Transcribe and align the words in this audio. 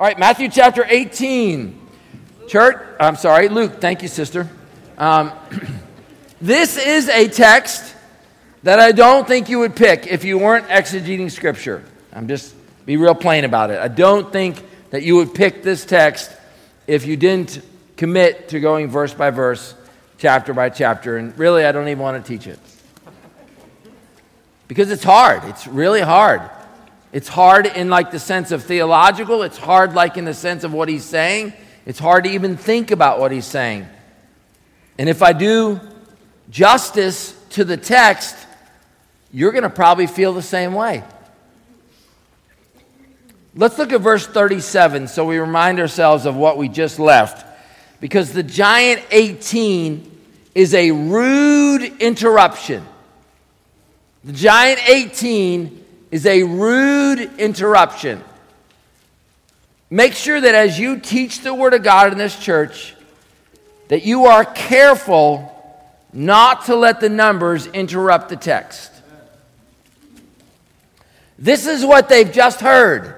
All 0.00 0.06
right, 0.06 0.18
Matthew 0.18 0.48
chapter 0.48 0.82
18. 0.88 1.78
Church, 2.48 2.78
I'm 2.98 3.16
sorry, 3.16 3.50
Luke. 3.50 3.82
Thank 3.82 4.00
you, 4.00 4.08
sister. 4.08 4.48
Um, 4.96 5.30
this 6.40 6.78
is 6.78 7.10
a 7.10 7.28
text 7.28 7.94
that 8.62 8.80
I 8.80 8.92
don't 8.92 9.28
think 9.28 9.50
you 9.50 9.58
would 9.58 9.76
pick 9.76 10.06
if 10.06 10.24
you 10.24 10.38
weren't 10.38 10.68
exegeting 10.68 11.30
scripture. 11.30 11.84
I'm 12.14 12.28
just 12.28 12.54
be 12.86 12.96
real 12.96 13.14
plain 13.14 13.44
about 13.44 13.68
it. 13.68 13.78
I 13.78 13.88
don't 13.88 14.32
think 14.32 14.64
that 14.88 15.02
you 15.02 15.16
would 15.16 15.34
pick 15.34 15.62
this 15.62 15.84
text 15.84 16.34
if 16.86 17.04
you 17.04 17.18
didn't 17.18 17.60
commit 17.98 18.48
to 18.48 18.58
going 18.58 18.88
verse 18.88 19.12
by 19.12 19.28
verse, 19.28 19.74
chapter 20.16 20.54
by 20.54 20.70
chapter. 20.70 21.18
And 21.18 21.38
really, 21.38 21.66
I 21.66 21.72
don't 21.72 21.88
even 21.88 22.02
want 22.02 22.24
to 22.24 22.26
teach 22.26 22.46
it. 22.46 22.58
Because 24.66 24.90
it's 24.90 25.04
hard. 25.04 25.44
It's 25.44 25.66
really 25.66 26.00
hard. 26.00 26.40
It's 27.12 27.28
hard 27.28 27.66
in 27.66 27.90
like 27.90 28.10
the 28.10 28.18
sense 28.18 28.52
of 28.52 28.62
theological, 28.64 29.42
it's 29.42 29.58
hard 29.58 29.94
like 29.94 30.16
in 30.16 30.24
the 30.24 30.34
sense 30.34 30.64
of 30.64 30.72
what 30.72 30.88
he's 30.88 31.04
saying. 31.04 31.52
It's 31.86 31.98
hard 31.98 32.24
to 32.24 32.30
even 32.30 32.56
think 32.56 32.90
about 32.90 33.18
what 33.18 33.32
he's 33.32 33.46
saying. 33.46 33.86
And 34.98 35.08
if 35.08 35.22
I 35.22 35.32
do 35.32 35.80
justice 36.50 37.34
to 37.50 37.64
the 37.64 37.76
text, 37.76 38.36
you're 39.32 39.52
going 39.52 39.64
to 39.64 39.70
probably 39.70 40.06
feel 40.06 40.32
the 40.32 40.42
same 40.42 40.74
way. 40.74 41.02
Let's 43.54 43.78
look 43.78 43.92
at 43.92 44.00
verse 44.00 44.26
37 44.26 45.08
so 45.08 45.24
we 45.24 45.38
remind 45.38 45.80
ourselves 45.80 46.26
of 46.26 46.36
what 46.36 46.56
we 46.56 46.68
just 46.68 46.98
left. 46.98 47.46
Because 48.00 48.32
the 48.32 48.42
giant 48.42 49.02
18 49.10 50.18
is 50.54 50.74
a 50.74 50.90
rude 50.90 51.82
interruption. 52.00 52.86
The 54.24 54.32
giant 54.32 54.88
18 54.88 55.79
is 56.10 56.26
a 56.26 56.42
rude 56.42 57.38
interruption. 57.38 58.22
Make 59.90 60.14
sure 60.14 60.40
that 60.40 60.54
as 60.54 60.78
you 60.78 60.98
teach 61.00 61.40
the 61.40 61.54
Word 61.54 61.74
of 61.74 61.82
God 61.82 62.12
in 62.12 62.18
this 62.18 62.38
church, 62.38 62.94
that 63.88 64.04
you 64.04 64.26
are 64.26 64.44
careful 64.44 65.46
not 66.12 66.66
to 66.66 66.76
let 66.76 67.00
the 67.00 67.08
numbers 67.08 67.66
interrupt 67.66 68.28
the 68.28 68.36
text. 68.36 68.92
This 71.38 71.66
is 71.66 71.84
what 71.84 72.08
they've 72.08 72.30
just 72.30 72.60
heard. 72.60 73.16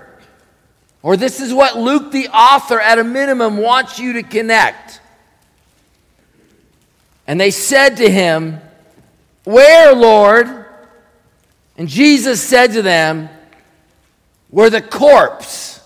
Or 1.02 1.17
this 1.17 1.41
is 1.41 1.52
what 1.52 1.77
Luke, 1.77 2.12
the 2.12 2.28
author, 2.28 2.80
at 2.80 2.98
a 2.98 3.05
minimum, 3.05 3.56
wants 3.56 3.98
you 3.98 4.14
to 4.14 4.22
connect. 4.22 5.00
And 7.27 7.41
they 7.41 7.50
said 7.50 7.97
to 7.97 8.08
him, 8.08 8.61
Where, 9.45 9.95
Lord? 9.95 10.61
And 11.77 11.89
Jesus 11.89 12.42
said 12.42 12.73
to 12.73 12.83
them, 12.83 13.28
Where 14.51 14.70
the 14.70 14.83
corpse. 14.83 15.81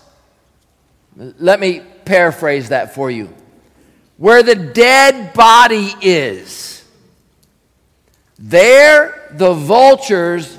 Let 1.15 1.59
me 1.59 1.81
paraphrase 2.05 2.69
that 2.69 2.93
for 2.93 3.09
you. 3.09 3.33
Where 4.17 4.43
the 4.43 4.55
dead 4.55 5.33
body 5.33 5.91
is, 6.01 6.83
there 8.37 9.31
the 9.33 9.53
vultures 9.53 10.57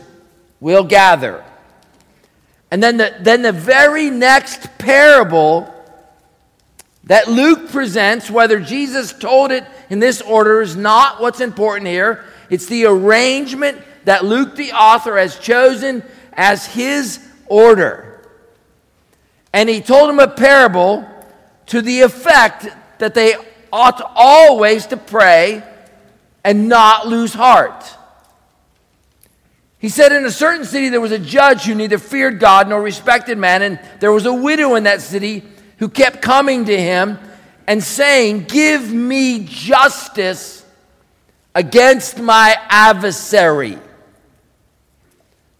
will 0.61 0.85
gather. 0.85 1.45
And 2.71 2.83
then 2.83 2.97
the, 2.97 3.17
then 3.21 3.43
the 3.43 3.53
very 3.53 4.11
next 4.11 4.79
parable 4.79 5.73
that 7.05 7.29
Luke 7.29 7.71
presents, 7.71 8.31
whether 8.31 8.61
Jesus 8.61 9.13
told 9.13 9.51
it 9.51 9.65
in 9.89 9.99
this 9.99 10.21
order, 10.21 10.61
is 10.61 10.77
not 10.77 11.21
what's 11.21 11.41
important 11.41 11.89
here. 11.89 12.25
It's 12.51 12.67
the 12.67 12.85
arrangement 12.85 13.83
that 14.09 14.25
Luke, 14.25 14.57
the 14.57 14.73
author, 14.73 15.19
has 15.19 15.39
chosen 15.39 16.03
as 16.33 16.65
his 16.65 17.21
order. 17.45 18.23
And 19.53 19.69
he 19.69 19.83
told 19.83 20.09
him 20.09 20.19
a 20.19 20.27
parable 20.27 21.07
to 21.67 21.83
the 21.83 22.01
effect 22.01 22.69
that 23.01 23.13
they 23.13 23.35
ought 23.71 24.01
always 24.17 24.87
to 24.87 24.97
pray 24.97 25.63
and 26.43 26.71
not 26.71 27.07
lose 27.07 27.35
heart. 27.35 27.85
He 29.79 29.91
said, 29.91 30.11
In 30.13 30.25
a 30.25 30.31
certain 30.31 30.65
city 30.65 30.89
there 30.89 31.03
was 31.03 31.13
a 31.13 31.19
judge 31.19 31.65
who 31.65 31.75
neither 31.75 31.99
feared 31.99 32.41
God 32.41 32.67
nor 32.67 32.81
respected 32.81 33.37
man, 33.37 33.61
and 33.61 33.79
there 34.01 34.11
was 34.11 34.25
a 34.25 34.33
widow 34.33 34.77
in 34.77 34.85
that 34.85 35.03
city 35.03 35.43
who 35.81 35.91
kept 35.91 36.23
coming 36.23 36.65
to 36.65 36.81
him 36.81 37.19
and 37.67 37.85
saying, 37.85 38.45
Give 38.45 38.91
me 38.91 39.45
justice 39.45 40.65
against 41.55 42.19
my 42.19 42.57
adversary. 42.71 43.79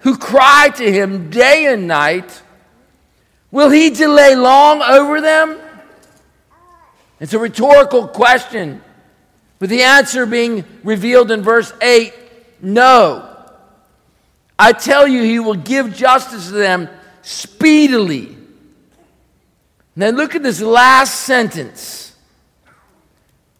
who 0.00 0.16
cry 0.16 0.70
to 0.76 0.92
him 0.92 1.30
day 1.30 1.72
and 1.72 1.86
night? 1.86 2.42
Will 3.50 3.70
he 3.70 3.90
delay 3.90 4.34
long 4.34 4.82
over 4.82 5.20
them? 5.20 5.58
It's 7.20 7.34
a 7.34 7.38
rhetorical 7.38 8.08
question, 8.08 8.82
with 9.58 9.70
the 9.70 9.82
answer 9.82 10.24
being 10.24 10.64
revealed 10.82 11.30
in 11.30 11.42
verse 11.42 11.72
8 11.82 12.14
no. 12.62 13.26
I 14.58 14.72
tell 14.72 15.08
you, 15.08 15.22
he 15.22 15.38
will 15.38 15.54
give 15.54 15.94
justice 15.94 16.48
to 16.48 16.52
them 16.52 16.88
speedily. 17.22 18.36
Now 19.96 20.10
look 20.10 20.34
at 20.34 20.42
this 20.42 20.60
last 20.60 21.20
sentence. 21.20 22.14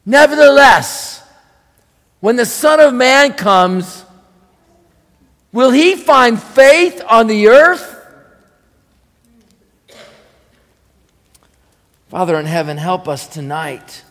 Nevertheless, 0.05 1.23
when 2.21 2.37
the 2.37 2.45
Son 2.45 2.81
of 2.81 2.93
Man 2.93 3.33
comes, 3.33 4.05
will 5.53 5.71
he 5.71 5.97
find 5.97 6.41
faith 6.41 7.03
on 7.09 7.27
the 7.27 7.49
earth? 7.49 7.97
Father 12.09 12.39
in 12.39 12.47
heaven, 12.47 12.77
help 12.77 13.07
us 13.07 13.29
tonight 13.29 14.03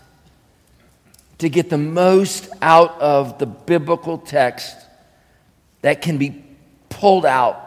to 1.39 1.49
get 1.49 1.69
the 1.69 1.77
most 1.77 2.49
out 2.61 2.99
of 3.01 3.39
the 3.39 3.45
biblical 3.45 4.17
text 4.17 4.75
that 5.81 6.01
can 6.01 6.17
be 6.17 6.43
pulled 6.89 7.25
out, 7.25 7.59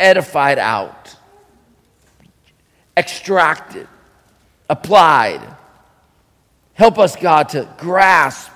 edified 0.00 0.58
out, 0.58 1.14
extracted, 2.96 3.86
applied. 4.68 5.40
Help 6.74 6.98
us, 6.98 7.14
God, 7.14 7.50
to 7.50 7.68
grasp 7.78 8.50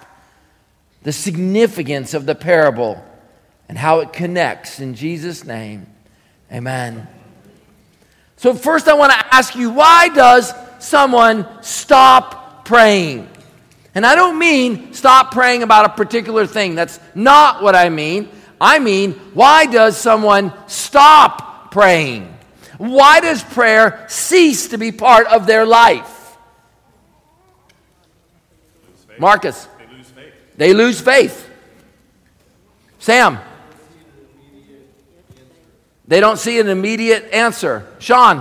the 1.03 1.13
significance 1.13 2.15
of 2.15 2.27
the 2.27 2.35
parable 2.35 3.05
and 3.69 3.77
how 3.77 4.01
it 4.01 4.13
connects. 4.13 4.81
In 4.81 4.95
Jesus' 4.95 5.45
name, 5.45 5.87
amen. 6.53 7.07
So, 8.37 8.55
first, 8.55 8.89
I 8.89 8.95
want 8.95 9.13
to 9.13 9.35
ask 9.35 9.55
you 9.55 9.71
why 9.71 10.09
does 10.09 10.53
someone 10.79 11.47
stop 11.63 12.65
praying? 12.65 13.29
And 13.95 14.07
I 14.07 14.15
don't 14.15 14.39
mean 14.39 14.93
stop 14.93 15.33
praying 15.33 15.63
about 15.63 15.87
a 15.87 15.89
particular 15.91 16.47
thing. 16.47 16.75
That's 16.75 17.01
not 17.15 17.63
what 17.63 17.75
I 17.75 17.89
mean. 17.89 18.29
I 18.61 18.79
mean, 18.79 19.13
why 19.35 19.67
does 19.67 19.97
someone 19.97 20.53
stop 20.69 21.73
praying? 21.73 22.33
Why 22.79 23.21
does 23.21 23.43
prayer 23.43 24.07
cease 24.09 24.69
to 24.69 24.79
be 24.79 24.93
part 24.93 25.27
of 25.27 25.47
their 25.47 25.67
life? 25.67 26.37
Marcus. 29.19 29.67
They 29.79 29.97
lose 29.97 30.07
faith. 30.11 30.33
They 30.57 30.73
lose 30.75 31.01
faith. 31.01 31.51
Sam. 33.01 33.39
They 36.09 36.21
don't 36.21 36.39
see 36.39 36.59
an 36.59 36.69
immediate 36.69 37.33
answer. 37.35 37.87
Sean. 37.99 38.39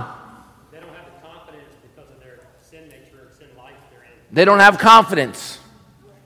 They 0.72 0.80
don't 0.80 0.88
have 0.88 1.04
the 1.04 1.28
confidence 1.28 1.64
because 1.82 2.10
of 2.10 2.18
their 2.20 2.40
sin 2.62 2.88
nature 2.88 3.28
or 3.28 3.30
sin 3.38 3.48
life 3.58 3.74
they're 3.90 4.00
in. 4.00 4.08
They 4.32 4.46
don't 4.46 4.60
have 4.60 4.78
confidence. 4.78 5.58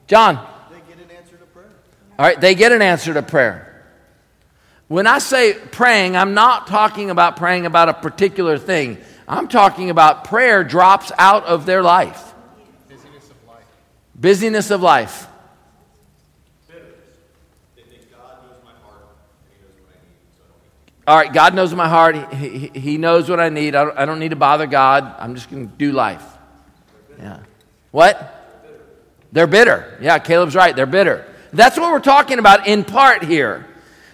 John. 0.07 0.39
They 0.71 0.79
get 0.89 1.05
an 1.05 1.17
answer 1.17 1.37
to 1.37 1.45
prayer. 1.47 1.71
All 2.17 2.25
right, 2.25 2.41
they 2.41 2.55
get 2.55 2.71
an 2.71 2.81
answer 2.81 3.13
to 3.13 3.23
prayer. 3.23 3.85
When 4.87 5.09
I 5.09 5.19
say 5.19 5.55
praying, 5.55 6.17
I'm 6.17 6.35
not 6.35 6.69
talking 6.69 7.11
about 7.11 7.37
praying 7.37 7.67
about 7.67 7.89
a 7.89 7.95
particular 7.95 8.57
thing. 8.57 8.99
I'm 9.27 9.49
talking 9.49 9.91
about 9.91 10.25
prayer 10.25 10.63
drops 10.63 11.11
out 11.19 11.45
of 11.47 11.67
their 11.67 11.83
life. 11.83 12.35
Busyness 12.89 13.31
of 13.31 13.49
life. 13.49 13.65
Busyness 14.15 14.71
of 14.71 14.83
life. 14.83 15.27
All 21.05 21.17
right, 21.17 21.33
God 21.33 21.55
knows 21.55 21.75
my 21.75 21.89
heart. 21.89 22.33
He, 22.35 22.49
he, 22.49 22.81
he 22.81 22.99
knows 22.99 23.29
what 23.29 23.41
I 23.41 23.49
need. 23.49 23.75
I 23.75 23.85
don't, 23.85 23.99
I 23.99 24.05
don't 24.05 24.21
need 24.21 24.31
to 24.31 24.37
bother 24.37 24.67
God. 24.67 25.15
I'm 25.19 25.35
just 25.35 25.51
going 25.51 25.69
to 25.69 25.75
do 25.75 25.91
life. 25.91 26.25
Yeah. 27.19 27.41
What? 27.91 28.39
They're 29.33 29.49
bitter. 29.49 29.99
Yeah, 30.01 30.19
Caleb's 30.21 30.55
right. 30.55 30.75
They're 30.77 30.87
bitter. 30.87 31.27
That's 31.53 31.77
what 31.77 31.91
we're 31.91 32.01
talking 32.01 32.39
about 32.39 32.69
in 32.69 32.85
part 32.85 33.25
here. 33.25 33.67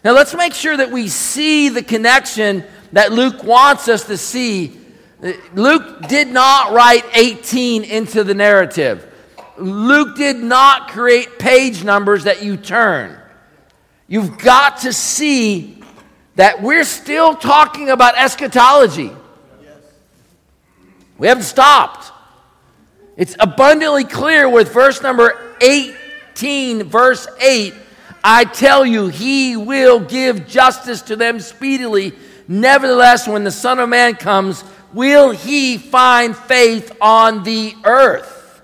Now, 0.02 0.12
let's 0.12 0.34
make 0.34 0.54
sure 0.54 0.76
that 0.76 0.90
we 0.90 1.08
see 1.08 1.68
the 1.68 1.82
connection 1.82 2.64
that 2.92 3.12
Luke 3.12 3.42
wants 3.44 3.88
us 3.88 4.04
to 4.06 4.16
see. 4.16 4.78
Luke 5.52 6.08
did 6.08 6.28
not 6.28 6.72
write 6.72 7.04
18 7.14 7.84
into 7.84 8.24
the 8.24 8.34
narrative. 8.34 9.04
Luke 9.58 10.16
did 10.16 10.36
not 10.36 10.88
create 10.88 11.38
page 11.38 11.84
numbers 11.84 12.24
that 12.24 12.42
you 12.42 12.56
turn. 12.56 13.18
You've 14.06 14.38
got 14.38 14.78
to 14.78 14.92
see 14.92 15.77
that 16.38 16.62
we're 16.62 16.84
still 16.84 17.34
talking 17.34 17.90
about 17.90 18.16
eschatology. 18.16 19.10
We 21.18 21.26
haven't 21.26 21.42
stopped. 21.42 22.12
It's 23.16 23.34
abundantly 23.40 24.04
clear 24.04 24.48
with 24.48 24.72
verse 24.72 25.02
number 25.02 25.56
18, 25.60 26.84
verse 26.84 27.26
8. 27.40 27.74
I 28.22 28.44
tell 28.44 28.86
you, 28.86 29.08
he 29.08 29.56
will 29.56 29.98
give 29.98 30.46
justice 30.46 31.02
to 31.02 31.16
them 31.16 31.40
speedily. 31.40 32.12
Nevertheless, 32.46 33.26
when 33.26 33.42
the 33.42 33.50
Son 33.50 33.80
of 33.80 33.88
Man 33.88 34.14
comes, 34.14 34.62
will 34.94 35.32
he 35.32 35.76
find 35.76 36.36
faith 36.36 36.96
on 37.00 37.42
the 37.42 37.74
earth? 37.82 38.62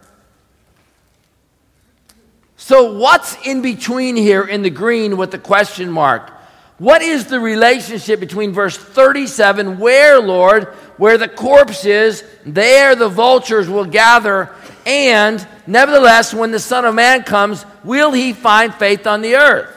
So, 2.57 2.97
what's 2.97 3.37
in 3.45 3.63
between 3.63 4.15
here 4.15 4.45
in 4.45 4.63
the 4.63 4.71
green 4.71 5.17
with 5.17 5.33
the 5.33 5.39
question 5.41 5.91
mark? 5.91 6.34
What 6.79 7.03
is 7.03 7.27
the 7.27 7.39
relationship 7.39 8.19
between 8.19 8.53
verse 8.53 8.77
37, 8.77 9.79
where, 9.79 10.21
Lord, 10.21 10.65
where 10.97 11.19
the 11.19 11.29
corpse 11.29 11.85
is, 11.85 12.25
there 12.45 12.97
the 12.97 13.09
vultures 13.09 13.69
will 13.69 13.85
gather, 13.85 14.51
and 14.85 15.47
nevertheless, 15.67 16.35
when 16.35 16.51
the 16.51 16.59
Son 16.59 16.85
of 16.85 16.95
Man 16.95 17.23
comes, 17.23 17.65
will 17.85 18.13
he 18.13 18.33
find 18.33 18.75
faith 18.75 19.07
on 19.07 19.23
the 19.23 19.37
earth? 19.37 19.71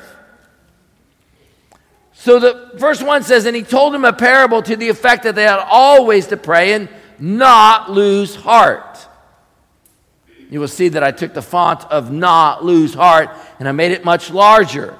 So 2.14 2.40
the 2.40 2.72
verse 2.76 3.02
1 3.02 3.24
says, 3.24 3.46
And 3.46 3.56
he 3.56 3.62
told 3.62 3.94
him 3.94 4.04
a 4.04 4.12
parable 4.12 4.62
to 4.64 4.76
the 4.76 4.90
effect 4.90 5.24
that 5.24 5.36
they 5.36 5.44
had 5.44 5.60
always 5.60 6.28
to 6.28 6.38
pray 6.38 6.74
and 6.74 6.90
not 7.20 7.92
lose 7.92 8.36
heart 8.36 9.08
you 10.50 10.60
will 10.60 10.68
see 10.68 10.90
that 10.90 11.04
I 11.04 11.12
took 11.12 11.34
the 11.34 11.42
font 11.42 11.84
of 11.86 12.12
not 12.12 12.64
lose 12.64 12.94
heart 12.94 13.30
and 13.60 13.68
I 13.68 13.72
made 13.72 13.92
it 13.92 14.06
much 14.06 14.32
larger. 14.32 14.98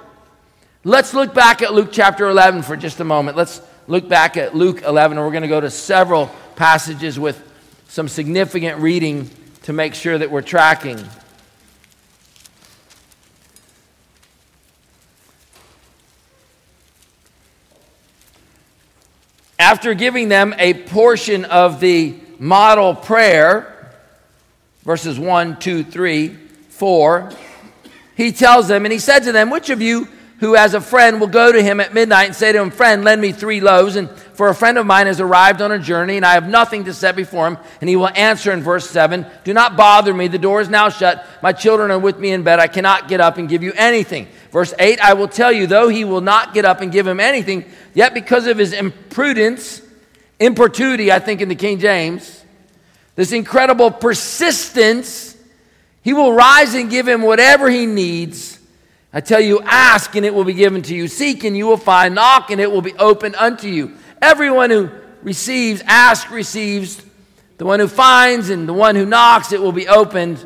Let's 0.88 1.14
look 1.14 1.34
back 1.34 1.62
at 1.62 1.74
Luke 1.74 1.90
chapter 1.92 2.30
11 2.30 2.62
for 2.62 2.78
just 2.78 3.02
a 3.02 3.04
moment. 3.04 3.36
Let's 3.36 3.62
look 3.88 4.08
back 4.08 4.38
at 4.38 4.56
Luke 4.56 4.84
11, 4.84 5.18
and 5.18 5.28
we're 5.28 5.34
going 5.34 5.42
to 5.42 5.50
go 5.50 5.60
to 5.60 5.70
several 5.70 6.32
passages 6.56 7.20
with 7.20 7.44
some 7.90 8.08
significant 8.08 8.80
reading 8.80 9.30
to 9.64 9.74
make 9.74 9.94
sure 9.94 10.18
that 10.18 10.32
we're 10.32 10.42
tracking. 10.42 10.98
After 19.60 19.94
giving 19.94 20.30
them 20.30 20.56
a 20.58 20.74
portion 20.74 21.44
of 21.44 21.82
the 21.82 22.16
model 22.40 22.96
prayer, 22.96 23.92
verses 24.86 25.20
1, 25.20 25.60
2, 25.60 25.84
3, 25.84 26.30
4, 26.70 27.34
he 28.16 28.32
tells 28.32 28.70
them, 28.70 28.86
and 28.86 28.94
he 28.94 29.00
said 29.00 29.24
to 29.24 29.34
them, 29.34 29.50
Which 29.50 29.70
of 29.70 29.82
you 29.82 30.08
who 30.40 30.54
has 30.54 30.74
a 30.76 30.82
friend 30.82 31.20
will 31.20 31.28
go 31.28 31.52
to 31.52 31.62
him 31.62 31.80
at 31.80 31.94
midnight 31.94 32.26
and 32.26 32.36
say 32.36 32.52
to 32.52 32.62
him, 32.62 32.70
Friend, 32.70 33.04
lend 33.04 33.22
me 33.22 33.32
three 33.32 33.60
loaves? 33.60 33.96
And 33.96 34.10
for 34.10 34.50
a 34.50 34.56
friend 34.56 34.78
of 34.78 34.86
mine 34.86 35.08
has 35.08 35.20
arrived 35.20 35.62
on 35.64 35.72
a 35.72 35.80
journey, 35.80 36.16
and 36.16 36.26
I 36.26 36.34
have 36.34 36.48
nothing 36.48 36.86
to 36.86 36.94
set 36.94 37.16
before 37.16 37.48
him. 37.48 37.58
And 37.82 37.90
he 37.90 37.96
will 37.96 38.10
answer 38.10 38.52
in 38.52 38.62
verse 38.62 38.88
7 38.88 39.26
Do 39.44 39.54
not 39.54 39.76
bother 39.76 40.14
me. 40.14 40.28
The 40.28 40.38
door 40.38 40.62
is 40.62 40.70
now 40.70 40.90
shut. 40.90 41.26
My 41.42 41.54
children 41.54 41.90
are 41.90 41.98
with 41.98 42.20
me 42.20 42.32
in 42.32 42.44
bed. 42.44 42.60
I 42.60 42.68
cannot 42.68 43.08
get 43.08 43.20
up 43.20 43.38
and 43.38 43.50
give 43.50 43.64
you 43.64 43.74
anything. 43.76 44.28
Verse 44.52 44.76
8 44.78 45.00
I 45.00 45.14
will 45.14 45.28
tell 45.28 45.52
you, 45.52 45.66
though 45.66 45.90
he 45.90 46.06
will 46.06 46.22
not 46.22 46.54
get 46.54 46.66
up 46.66 46.82
and 46.82 46.92
give 46.92 47.08
him 47.08 47.20
anything, 47.20 47.66
yet 47.96 48.14
because 48.14 48.46
of 48.46 48.60
his 48.60 48.74
imprudence, 48.74 49.82
importunity, 50.40 51.12
I 51.12 51.18
think 51.18 51.42
in 51.42 51.50
the 51.50 51.56
King 51.56 51.80
James, 51.80 52.44
this 53.16 53.32
incredible 53.32 53.90
persistence, 53.90 55.36
he 56.04 56.14
will 56.14 56.32
rise 56.32 56.76
and 56.76 56.92
give 56.92 57.08
him 57.08 57.24
whatever 57.24 57.72
he 57.72 57.88
needs. 57.88 58.57
I 59.14 59.22
tell 59.22 59.40
you, 59.40 59.62
ask 59.62 60.16
and 60.16 60.26
it 60.26 60.34
will 60.34 60.44
be 60.44 60.54
given 60.54 60.82
to 60.84 60.96
you. 60.96 61.08
Seek 61.08 61.44
and 61.44 61.58
you 61.58 61.66
will 61.66 61.78
find. 61.78 62.16
Knock 62.16 62.52
and 62.52 62.60
it 62.60 62.72
will 62.72 62.82
be 62.82 62.94
opened 62.96 63.36
unto 63.36 63.68
you. 63.68 63.96
Everyone 64.22 64.70
who 64.70 64.90
receives, 65.24 65.82
ask, 65.86 66.30
receives. 66.30 67.04
The 67.58 67.66
one 67.66 67.80
who 67.80 67.88
finds 67.88 68.50
and 68.50 68.68
the 68.68 68.74
one 68.74 68.96
who 68.96 69.06
knocks, 69.06 69.52
it 69.52 69.62
will 69.62 69.72
be 69.72 69.88
opened. 69.88 70.46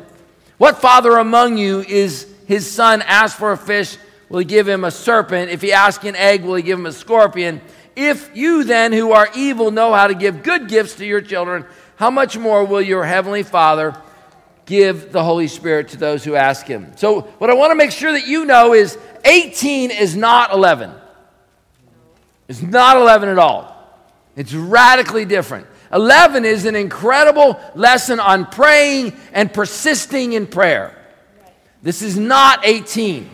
What 0.58 0.78
father 0.78 1.18
among 1.18 1.58
you 1.58 1.80
is 1.80 2.32
his 2.46 2.70
son 2.70 3.02
asks 3.02 3.38
for 3.38 3.52
a 3.52 3.56
fish? 3.56 3.98
Will 4.28 4.38
he 4.38 4.44
give 4.44 4.68
him 4.68 4.84
a 4.84 4.90
serpent? 4.90 5.50
If 5.50 5.60
he 5.60 5.72
asks 5.72 6.04
an 6.04 6.16
egg, 6.16 6.44
will 6.44 6.54
he 6.54 6.62
give 6.62 6.78
him 6.78 6.86
a 6.86 6.92
scorpion? 6.92 7.60
If 7.94 8.30
you 8.34 8.64
then, 8.64 8.92
who 8.92 9.12
are 9.12 9.28
evil, 9.34 9.70
know 9.70 9.92
how 9.92 10.06
to 10.06 10.14
give 10.14 10.42
good 10.42 10.68
gifts 10.68 10.94
to 10.94 11.04
your 11.04 11.20
children, 11.20 11.66
how 11.96 12.10
much 12.10 12.38
more 12.38 12.64
will 12.64 12.80
your 12.80 13.04
Heavenly 13.04 13.42
Father 13.42 13.94
give 14.66 15.12
the 15.12 15.22
Holy 15.22 15.48
Spirit 15.48 15.88
to 15.88 15.96
those 15.96 16.24
who 16.24 16.34
ask 16.34 16.66
Him? 16.66 16.92
So, 16.96 17.22
what 17.38 17.50
I 17.50 17.54
want 17.54 17.70
to 17.70 17.74
make 17.74 17.90
sure 17.90 18.12
that 18.12 18.26
you 18.26 18.44
know 18.44 18.74
is 18.74 18.98
18 19.24 19.90
is 19.90 20.16
not 20.16 20.52
11. 20.52 20.92
It's 22.48 22.62
not 22.62 22.96
11 22.96 23.28
at 23.28 23.38
all. 23.38 23.72
It's 24.36 24.54
radically 24.54 25.24
different. 25.24 25.66
11 25.92 26.44
is 26.44 26.64
an 26.64 26.74
incredible 26.74 27.60
lesson 27.74 28.18
on 28.18 28.46
praying 28.46 29.14
and 29.32 29.52
persisting 29.52 30.32
in 30.32 30.46
prayer. 30.46 30.96
This 31.82 32.00
is 32.00 32.16
not 32.16 32.64
18. 32.64 33.28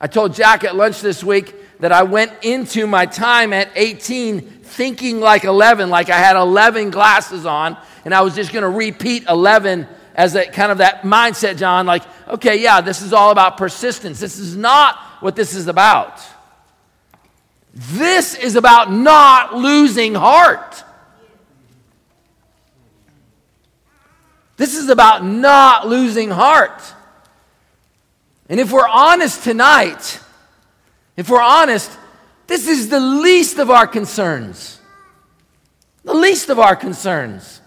I 0.00 0.06
told 0.06 0.34
Jack 0.34 0.64
at 0.64 0.74
lunch 0.74 1.00
this 1.00 1.22
week 1.22 1.54
that 1.80 1.92
I 1.92 2.02
went 2.02 2.32
into 2.42 2.86
my 2.86 3.06
time 3.06 3.52
at 3.52 3.70
18 3.74 4.40
thinking 4.40 5.20
like 5.20 5.44
11, 5.44 5.90
like 5.90 6.10
I 6.10 6.18
had 6.18 6.36
11 6.36 6.90
glasses 6.90 7.46
on, 7.46 7.76
and 8.04 8.14
I 8.14 8.20
was 8.22 8.34
just 8.34 8.52
going 8.52 8.62
to 8.62 8.68
repeat 8.68 9.24
11 9.28 9.86
as 10.18 10.34
a 10.34 10.44
kind 10.46 10.72
of 10.72 10.78
that 10.78 11.02
mindset, 11.02 11.58
John, 11.58 11.86
like, 11.86 12.02
okay, 12.26 12.60
yeah, 12.60 12.80
this 12.80 13.02
is 13.02 13.12
all 13.12 13.30
about 13.30 13.56
persistence. 13.56 14.18
This 14.18 14.36
is 14.36 14.56
not 14.56 14.96
what 15.20 15.36
this 15.36 15.54
is 15.54 15.68
about. 15.68 16.20
This 17.72 18.34
is 18.34 18.56
about 18.56 18.90
not 18.90 19.54
losing 19.54 20.16
heart. 20.16 20.82
This 24.56 24.74
is 24.74 24.88
about 24.88 25.24
not 25.24 25.86
losing 25.86 26.30
heart. 26.30 26.82
And 28.48 28.58
if 28.58 28.72
we're 28.72 28.88
honest 28.88 29.44
tonight, 29.44 30.18
if 31.16 31.30
we're 31.30 31.40
honest, 31.40 31.96
this 32.48 32.66
is 32.66 32.88
the 32.88 32.98
least 32.98 33.58
of 33.60 33.70
our 33.70 33.86
concerns. 33.86 34.80
The 36.02 36.14
least 36.14 36.48
of 36.48 36.58
our 36.58 36.74
concerns. 36.74 37.60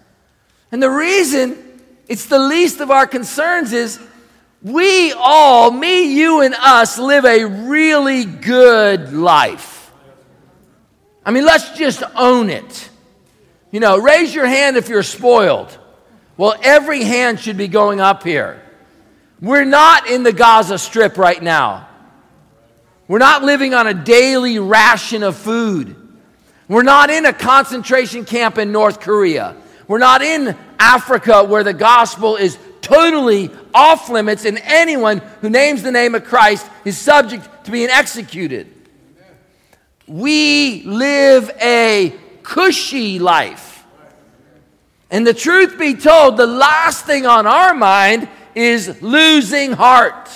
And 0.70 0.84
the 0.84 0.90
reason 0.90 1.71
it's 2.08 2.26
the 2.26 2.40
least 2.40 2.80
of 2.80 2.92
our 2.92 3.08
concerns 3.08 3.74
is 3.74 4.00
we 4.62 5.12
all, 5.14 5.72
me, 5.72 6.16
you, 6.16 6.42
and 6.42 6.54
us, 6.54 7.00
live 7.00 7.26
a 7.26 7.46
really 7.46 8.26
good 8.26 9.12
life. 9.14 9.92
I 11.26 11.32
mean, 11.32 11.46
let's 11.46 11.72
just 11.78 12.04
own 12.16 12.50
it. 12.50 12.90
You 13.72 13.80
know, 13.80 13.98
raise 13.98 14.34
your 14.36 14.46
hand 14.46 14.78
if 14.78 14.90
you're 14.90 15.04
spoiled. 15.04 15.78
Well, 16.38 16.56
every 16.62 17.04
hand 17.04 17.40
should 17.40 17.58
be 17.58 17.68
going 17.68 18.00
up 18.00 18.24
here. 18.24 18.62
We're 19.40 19.66
not 19.66 20.08
in 20.08 20.24
the 20.24 20.34
Gaza 20.34 20.78
Strip 20.78 21.18
right 21.18 21.42
now. 21.42 21.88
We're 23.08 23.20
not 23.20 23.44
living 23.44 23.74
on 23.74 23.88
a 23.88 23.94
daily 23.94 24.60
ration 24.60 25.24
of 25.24 25.36
food. 25.36 25.96
We're 26.68 26.84
not 26.84 27.10
in 27.10 27.26
a 27.26 27.34
concentration 27.34 28.26
camp 28.26 28.58
in 28.58 28.72
North 28.72 29.02
Korea. 29.02 29.56
We're 29.88 29.98
not 29.98 30.22
in 30.22 30.56
Africa 30.82 31.44
where 31.44 31.64
the 31.64 31.74
gospel 31.74 32.36
is 32.36 32.58
totally 32.82 33.52
off 33.74 34.10
limits 34.10 34.46
and 34.46 34.60
anyone 34.64 35.20
who 35.42 35.50
names 35.50 35.84
the 35.84 35.92
name 35.92 36.16
of 36.16 36.24
Christ 36.24 36.68
is 36.84 36.98
subject 36.98 37.66
to 37.66 37.72
being 37.72 37.90
executed. 37.90 38.68
We 40.08 40.82
live 40.84 41.52
a 41.62 42.16
cushy 42.42 43.20
life. 43.20 43.86
And 45.12 45.28
the 45.28 45.34
truth 45.34 45.78
be 45.78 45.94
told, 45.94 46.38
the 46.38 46.48
last 46.48 47.06
thing 47.06 47.26
on 47.26 47.46
our 47.46 47.74
mind 47.74 48.28
is 48.56 49.02
losing 49.02 49.74
heart. 49.74 50.30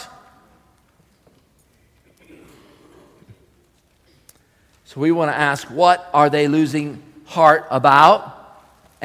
So 4.85 5.01
we 5.01 5.11
want 5.11 5.31
to 5.31 5.35
ask 5.35 5.67
what 5.69 6.07
are 6.13 6.29
they 6.29 6.47
losing 6.47 7.01
heart 7.25 7.65
about? 7.71 8.34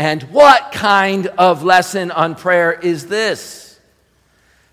And 0.01 0.23
what 0.33 0.73
kind 0.73 1.27
of 1.27 1.63
lesson 1.63 2.11
on 2.11 2.35
prayer 2.35 2.73
is 2.73 3.09
this? 3.09 3.79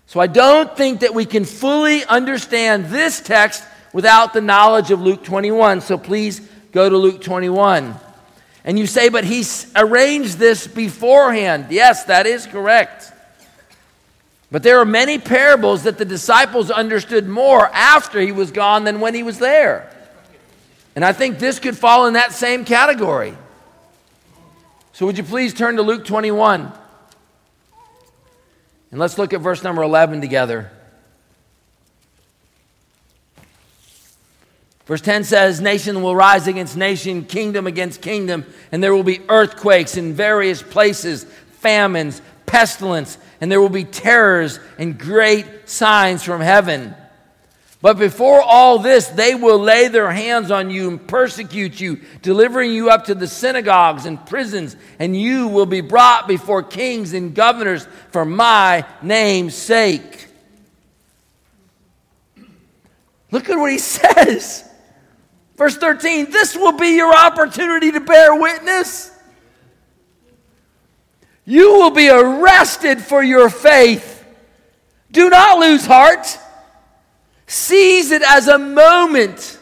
So 0.06 0.20
I 0.20 0.26
don't 0.26 0.74
think 0.74 1.00
that 1.00 1.12
we 1.12 1.26
can 1.26 1.44
fully 1.44 2.02
understand 2.02 2.86
this 2.86 3.20
text 3.20 3.62
without 3.92 4.32
the 4.32 4.40
knowledge 4.40 4.90
of 4.90 5.02
Luke 5.02 5.22
21. 5.22 5.82
So 5.82 5.98
please 5.98 6.40
go 6.72 6.88
to 6.88 6.96
Luke 6.96 7.20
21. 7.20 7.94
And 8.64 8.78
you 8.78 8.86
say, 8.86 9.10
but 9.10 9.24
he 9.24 9.44
arranged 9.76 10.38
this 10.38 10.66
beforehand. 10.66 11.66
Yes, 11.68 12.04
that 12.04 12.26
is 12.26 12.46
correct. 12.46 13.12
But 14.50 14.62
there 14.62 14.80
are 14.80 14.86
many 14.86 15.18
parables 15.18 15.82
that 15.82 15.98
the 15.98 16.06
disciples 16.06 16.70
understood 16.70 17.28
more 17.28 17.66
after 17.66 18.18
he 18.18 18.32
was 18.32 18.50
gone 18.50 18.84
than 18.84 18.98
when 18.98 19.14
he 19.14 19.22
was 19.22 19.38
there. 19.38 19.92
And 20.96 21.04
I 21.04 21.12
think 21.12 21.38
this 21.38 21.58
could 21.58 21.76
fall 21.76 22.06
in 22.06 22.14
that 22.14 22.32
same 22.32 22.64
category. 22.64 23.36
So, 24.98 25.06
would 25.06 25.16
you 25.16 25.22
please 25.22 25.54
turn 25.54 25.76
to 25.76 25.82
Luke 25.82 26.04
21? 26.04 26.72
And 28.90 28.98
let's 28.98 29.16
look 29.16 29.32
at 29.32 29.40
verse 29.40 29.62
number 29.62 29.80
11 29.82 30.20
together. 30.20 30.72
Verse 34.86 35.00
10 35.00 35.22
says, 35.22 35.60
Nation 35.60 36.02
will 36.02 36.16
rise 36.16 36.48
against 36.48 36.76
nation, 36.76 37.24
kingdom 37.24 37.68
against 37.68 38.02
kingdom, 38.02 38.44
and 38.72 38.82
there 38.82 38.92
will 38.92 39.04
be 39.04 39.20
earthquakes 39.28 39.96
in 39.96 40.14
various 40.14 40.64
places, 40.64 41.22
famines, 41.60 42.20
pestilence, 42.46 43.18
and 43.40 43.52
there 43.52 43.60
will 43.60 43.68
be 43.68 43.84
terrors 43.84 44.58
and 44.78 44.98
great 44.98 45.46
signs 45.66 46.24
from 46.24 46.40
heaven. 46.40 46.92
But 47.80 47.96
before 47.96 48.42
all 48.42 48.80
this, 48.80 49.06
they 49.06 49.36
will 49.36 49.58
lay 49.58 49.86
their 49.86 50.10
hands 50.10 50.50
on 50.50 50.68
you 50.68 50.88
and 50.88 51.06
persecute 51.06 51.80
you, 51.80 52.00
delivering 52.22 52.72
you 52.72 52.90
up 52.90 53.04
to 53.04 53.14
the 53.14 53.28
synagogues 53.28 54.04
and 54.04 54.24
prisons, 54.26 54.74
and 54.98 55.14
you 55.18 55.46
will 55.46 55.66
be 55.66 55.80
brought 55.80 56.26
before 56.26 56.64
kings 56.64 57.12
and 57.12 57.34
governors 57.34 57.86
for 58.10 58.24
my 58.24 58.84
name's 59.00 59.54
sake. 59.54 60.26
Look 63.30 63.48
at 63.48 63.56
what 63.56 63.70
he 63.70 63.78
says. 63.78 64.64
Verse 65.56 65.76
13 65.76 66.30
this 66.30 66.56
will 66.56 66.78
be 66.78 66.96
your 66.96 67.14
opportunity 67.14 67.92
to 67.92 68.00
bear 68.00 68.34
witness. 68.34 69.12
You 71.44 71.74
will 71.74 71.90
be 71.90 72.10
arrested 72.10 73.00
for 73.00 73.22
your 73.22 73.48
faith. 73.48 74.24
Do 75.10 75.30
not 75.30 75.58
lose 75.58 75.86
heart. 75.86 76.38
Seize 77.48 78.10
it 78.10 78.20
as 78.22 78.46
a 78.46 78.58
moment. 78.58 79.58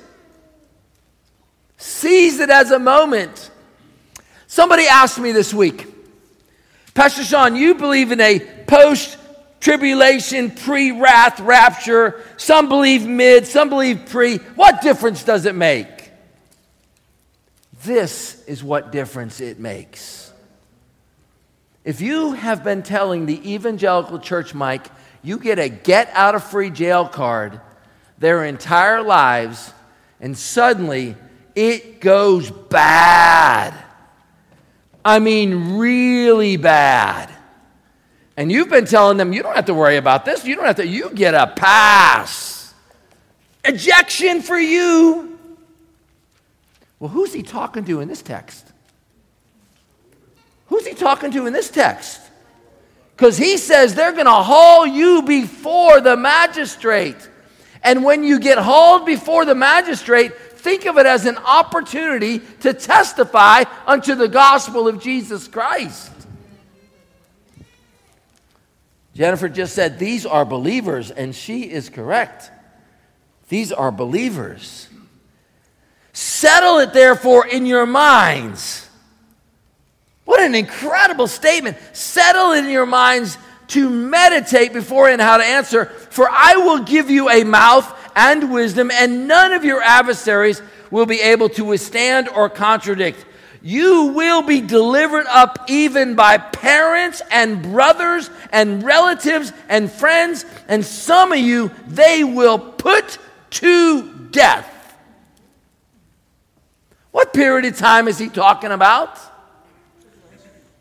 Seize 1.76 2.40
it 2.40 2.50
as 2.50 2.72
a 2.72 2.80
moment. 2.80 3.52
Somebody 4.48 4.86
asked 4.88 5.20
me 5.20 5.30
this 5.30 5.54
week, 5.54 5.86
Pastor 6.94 7.22
Sean, 7.22 7.54
you 7.54 7.76
believe 7.76 8.10
in 8.10 8.20
a 8.20 8.40
post 8.66 9.16
tribulation, 9.60 10.50
pre 10.50 10.90
wrath 10.90 11.38
rapture. 11.38 12.24
Some 12.36 12.68
believe 12.68 13.06
mid, 13.06 13.46
some 13.46 13.68
believe 13.68 14.06
pre. 14.06 14.38
What 14.38 14.82
difference 14.82 15.22
does 15.22 15.46
it 15.46 15.54
make? 15.54 16.10
This 17.84 18.42
is 18.46 18.64
what 18.64 18.90
difference 18.90 19.40
it 19.40 19.60
makes. 19.60 20.32
If 21.84 22.00
you 22.00 22.32
have 22.32 22.64
been 22.64 22.82
telling 22.82 23.26
the 23.26 23.52
evangelical 23.54 24.18
church, 24.18 24.54
Mike, 24.54 24.88
you 25.22 25.38
get 25.38 25.60
a 25.60 25.68
get 25.68 26.10
out 26.14 26.34
of 26.34 26.42
free 26.42 26.70
jail 26.70 27.06
card 27.06 27.60
their 28.18 28.44
entire 28.44 29.02
lives, 29.02 29.72
and 30.20 30.36
suddenly 30.36 31.16
it 31.54 32.00
goes 32.00 32.50
bad. 32.50 33.74
I 35.04 35.18
mean, 35.18 35.76
really 35.76 36.56
bad. 36.56 37.30
And 38.36 38.52
you've 38.52 38.68
been 38.68 38.84
telling 38.84 39.16
them, 39.16 39.32
you 39.32 39.42
don't 39.42 39.54
have 39.54 39.66
to 39.66 39.74
worry 39.74 39.96
about 39.96 40.24
this. 40.24 40.44
You 40.44 40.56
don't 40.56 40.66
have 40.66 40.76
to, 40.76 40.86
you 40.86 41.10
get 41.10 41.34
a 41.34 41.46
pass. 41.46 42.74
Ejection 43.64 44.42
for 44.42 44.58
you. 44.58 45.38
Well, 46.98 47.10
who's 47.10 47.32
he 47.32 47.42
talking 47.42 47.84
to 47.84 48.00
in 48.00 48.08
this 48.08 48.22
text? 48.22 48.72
Who's 50.66 50.86
he 50.86 50.94
talking 50.94 51.30
to 51.30 51.46
in 51.46 51.52
this 51.52 51.70
text? 51.70 52.20
Because 53.16 53.38
he 53.38 53.56
says 53.56 53.94
they're 53.94 54.12
going 54.12 54.26
to 54.26 54.30
haul 54.30 54.86
you 54.86 55.22
before 55.22 56.00
the 56.00 56.16
magistrate. 56.16 57.16
And 57.86 58.02
when 58.02 58.24
you 58.24 58.40
get 58.40 58.58
hauled 58.58 59.06
before 59.06 59.44
the 59.44 59.54
magistrate, 59.54 60.36
think 60.36 60.86
of 60.86 60.98
it 60.98 61.06
as 61.06 61.24
an 61.24 61.36
opportunity 61.36 62.40
to 62.60 62.74
testify 62.74 63.62
unto 63.86 64.16
the 64.16 64.26
gospel 64.26 64.88
of 64.88 65.00
Jesus 65.00 65.46
Christ. 65.46 66.10
Jennifer 69.14 69.48
just 69.48 69.72
said, 69.72 70.00
These 70.00 70.26
are 70.26 70.44
believers, 70.44 71.12
and 71.12 71.32
she 71.32 71.70
is 71.70 71.88
correct. 71.88 72.50
These 73.50 73.70
are 73.70 73.92
believers. 73.92 74.88
Settle 76.12 76.78
it, 76.78 76.92
therefore, 76.92 77.46
in 77.46 77.66
your 77.66 77.86
minds. 77.86 78.88
What 80.24 80.40
an 80.40 80.56
incredible 80.56 81.28
statement. 81.28 81.76
Settle 81.92 82.50
it 82.50 82.64
in 82.64 82.70
your 82.70 82.84
minds 82.84 83.38
to 83.68 83.90
meditate 83.90 84.72
beforehand 84.72 85.20
how 85.20 85.36
to 85.36 85.44
answer. 85.44 85.86
For 85.86 86.28
I 86.30 86.56
will 86.56 86.80
give 86.80 87.10
you 87.10 87.28
a 87.30 87.44
mouth 87.44 87.92
and 88.14 88.52
wisdom, 88.52 88.90
and 88.90 89.28
none 89.28 89.52
of 89.52 89.64
your 89.64 89.82
adversaries 89.82 90.62
will 90.90 91.06
be 91.06 91.20
able 91.20 91.48
to 91.50 91.64
withstand 91.64 92.28
or 92.28 92.48
contradict. 92.48 93.24
You 93.62 94.12
will 94.14 94.42
be 94.42 94.60
delivered 94.60 95.26
up 95.26 95.66
even 95.68 96.14
by 96.14 96.38
parents 96.38 97.20
and 97.30 97.62
brothers 97.62 98.30
and 98.52 98.84
relatives 98.84 99.52
and 99.68 99.90
friends, 99.90 100.44
and 100.68 100.84
some 100.84 101.32
of 101.32 101.38
you 101.38 101.72
they 101.88 102.22
will 102.22 102.58
put 102.58 103.18
to 103.50 104.28
death. 104.30 104.72
What 107.10 107.32
period 107.32 107.64
of 107.64 107.76
time 107.76 108.08
is 108.08 108.18
he 108.18 108.28
talking 108.28 108.70
about? 108.70 109.18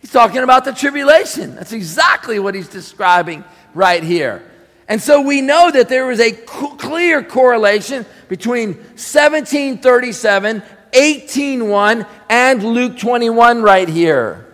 He's 0.05 0.11
talking 0.11 0.43
about 0.43 0.65
the 0.65 0.71
tribulation. 0.71 1.55
That's 1.55 1.71
exactly 1.71 2.37
what 2.37 2.53
he's 2.53 2.67
describing 2.67 3.43
right 3.73 4.03
here. 4.03 4.43
And 4.87 5.01
so 5.01 5.21
we 5.21 5.41
know 5.41 5.71
that 5.71 5.89
there 5.89 6.11
is 6.11 6.19
a 6.19 6.31
clear 6.31 7.23
correlation 7.23 8.05
between 8.29 8.75
1737 8.75 10.61
18:1 10.91 12.05
and 12.29 12.63
Luke 12.63 12.99
21 12.99 13.63
right 13.63 13.89
here. 13.89 14.45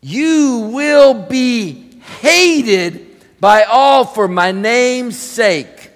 You 0.00 0.70
will 0.72 1.12
be 1.12 2.00
hated 2.22 3.20
by 3.40 3.64
all 3.64 4.06
for 4.06 4.26
my 4.26 4.52
name's 4.52 5.18
sake, 5.18 5.90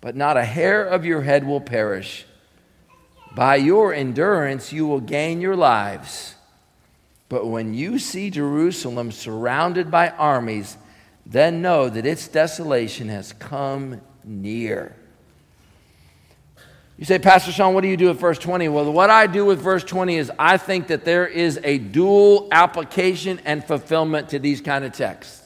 but 0.00 0.16
not 0.16 0.38
a 0.38 0.44
hair 0.44 0.82
of 0.82 1.04
your 1.04 1.20
head 1.20 1.46
will 1.46 1.60
perish. 1.60 2.24
By 3.34 3.56
your 3.56 3.92
endurance 3.92 4.72
you 4.72 4.86
will 4.86 5.00
gain 5.00 5.42
your 5.42 5.56
lives. 5.56 6.33
But 7.28 7.46
when 7.46 7.74
you 7.74 7.98
see 7.98 8.30
Jerusalem 8.30 9.10
surrounded 9.10 9.90
by 9.90 10.10
armies, 10.10 10.76
then 11.26 11.62
know 11.62 11.88
that 11.88 12.04
its 12.06 12.28
desolation 12.28 13.08
has 13.08 13.32
come 13.32 14.00
near. 14.24 14.94
You 16.98 17.04
say, 17.04 17.18
Pastor 17.18 17.50
Sean, 17.50 17.74
what 17.74 17.80
do 17.80 17.88
you 17.88 17.96
do 17.96 18.08
with 18.08 18.20
verse 18.20 18.38
20? 18.38 18.68
Well, 18.68 18.92
what 18.92 19.10
I 19.10 19.26
do 19.26 19.44
with 19.44 19.60
verse 19.60 19.82
20 19.82 20.16
is 20.16 20.30
I 20.38 20.58
think 20.58 20.86
that 20.88 21.04
there 21.04 21.26
is 21.26 21.58
a 21.64 21.78
dual 21.78 22.48
application 22.52 23.40
and 23.44 23.64
fulfillment 23.64 24.28
to 24.28 24.38
these 24.38 24.60
kind 24.60 24.84
of 24.84 24.92
texts. 24.92 25.42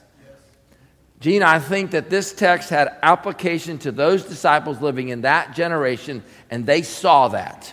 Gene, 1.21 1.43
I 1.43 1.59
think 1.59 1.93
that 1.93 2.11
this 2.11 2.33
text 2.33 2.71
had 2.71 2.97
application 3.03 3.79
to 3.79 3.91
those 3.91 4.25
disciples 4.25 4.81
living 4.81 5.09
in 5.09 5.23
that 5.23 5.55
generation, 5.55 6.23
and 6.51 6.67
they 6.67 6.83
saw 6.83 7.29
that. 7.29 7.73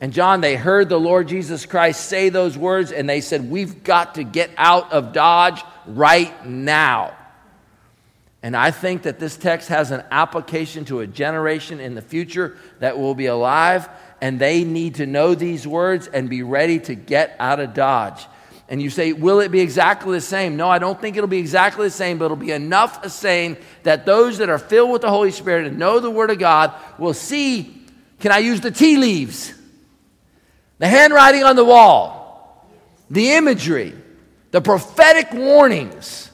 And 0.00 0.12
John, 0.12 0.40
they 0.42 0.56
heard 0.56 0.88
the 0.88 1.00
Lord 1.00 1.28
Jesus 1.28 1.64
Christ 1.64 2.06
say 2.06 2.28
those 2.28 2.56
words, 2.58 2.92
and 2.92 3.08
they 3.08 3.20
said, 3.20 3.50
We've 3.50 3.82
got 3.82 4.16
to 4.16 4.24
get 4.24 4.50
out 4.56 4.92
of 4.92 5.12
Dodge 5.12 5.62
right 5.86 6.46
now. 6.46 7.16
And 8.42 8.56
I 8.56 8.70
think 8.70 9.02
that 9.02 9.18
this 9.18 9.36
text 9.36 9.70
has 9.70 9.90
an 9.90 10.04
application 10.10 10.84
to 10.86 11.00
a 11.00 11.06
generation 11.06 11.80
in 11.80 11.94
the 11.94 12.02
future 12.02 12.56
that 12.80 12.98
will 12.98 13.14
be 13.14 13.26
alive, 13.26 13.88
and 14.20 14.38
they 14.38 14.64
need 14.64 14.96
to 14.96 15.06
know 15.06 15.34
these 15.34 15.66
words 15.66 16.06
and 16.06 16.28
be 16.28 16.42
ready 16.42 16.78
to 16.80 16.94
get 16.94 17.34
out 17.38 17.58
of 17.58 17.72
Dodge. 17.72 18.26
And 18.68 18.82
you 18.82 18.90
say, 18.90 19.14
Will 19.14 19.40
it 19.40 19.50
be 19.50 19.60
exactly 19.60 20.12
the 20.12 20.20
same? 20.20 20.56
No, 20.56 20.68
I 20.68 20.78
don't 20.78 21.00
think 21.00 21.16
it'll 21.16 21.26
be 21.26 21.38
exactly 21.38 21.86
the 21.86 21.90
same, 21.90 22.18
but 22.18 22.26
it'll 22.26 22.36
be 22.36 22.52
enough 22.52 23.02
of 23.02 23.12
saying 23.12 23.56
that 23.84 24.04
those 24.04 24.38
that 24.38 24.50
are 24.50 24.58
filled 24.58 24.90
with 24.90 25.00
the 25.00 25.10
Holy 25.10 25.30
Spirit 25.30 25.66
and 25.66 25.78
know 25.78 26.00
the 26.00 26.10
Word 26.10 26.30
of 26.30 26.38
God 26.38 26.74
will 26.98 27.14
see 27.14 27.72
can 28.18 28.32
I 28.32 28.38
use 28.38 28.60
the 28.60 28.70
tea 28.70 28.96
leaves? 28.96 29.52
The 30.78 30.88
handwriting 30.88 31.44
on 31.44 31.56
the 31.56 31.64
wall, 31.64 32.66
the 33.10 33.32
imagery, 33.32 33.94
the 34.50 34.60
prophetic 34.60 35.32
warnings 35.32 36.26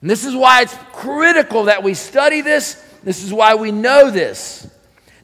and 0.00 0.08
this 0.08 0.24
is 0.24 0.34
why 0.34 0.62
it's 0.62 0.76
critical 0.92 1.64
that 1.64 1.82
we 1.82 1.94
study 1.94 2.40
this. 2.40 2.74
This 3.02 3.24
is 3.24 3.32
why 3.32 3.54
we 3.54 3.72
know 3.72 4.10
this. 4.10 4.68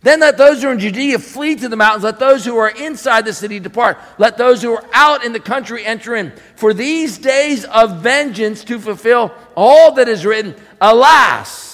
Then 0.02 0.20
let 0.20 0.36
those 0.36 0.60
who 0.60 0.68
are 0.68 0.72
in 0.72 0.80
Judea 0.80 1.18
flee 1.18 1.54
to 1.56 1.68
the 1.68 1.76
mountains. 1.76 2.04
Let 2.04 2.18
those 2.18 2.44
who 2.44 2.56
are 2.58 2.68
inside 2.68 3.24
the 3.24 3.32
city 3.32 3.58
depart. 3.58 3.98
Let 4.18 4.36
those 4.36 4.60
who 4.60 4.74
are 4.74 4.84
out 4.92 5.24
in 5.24 5.32
the 5.32 5.40
country 5.40 5.84
enter 5.84 6.14
in. 6.14 6.32
For 6.56 6.74
these 6.74 7.18
days 7.18 7.64
of 7.64 8.00
vengeance 8.00 8.64
to 8.64 8.78
fulfill 8.78 9.32
all 9.56 9.92
that 9.92 10.08
is 10.08 10.26
written, 10.26 10.56
alas, 10.80 11.73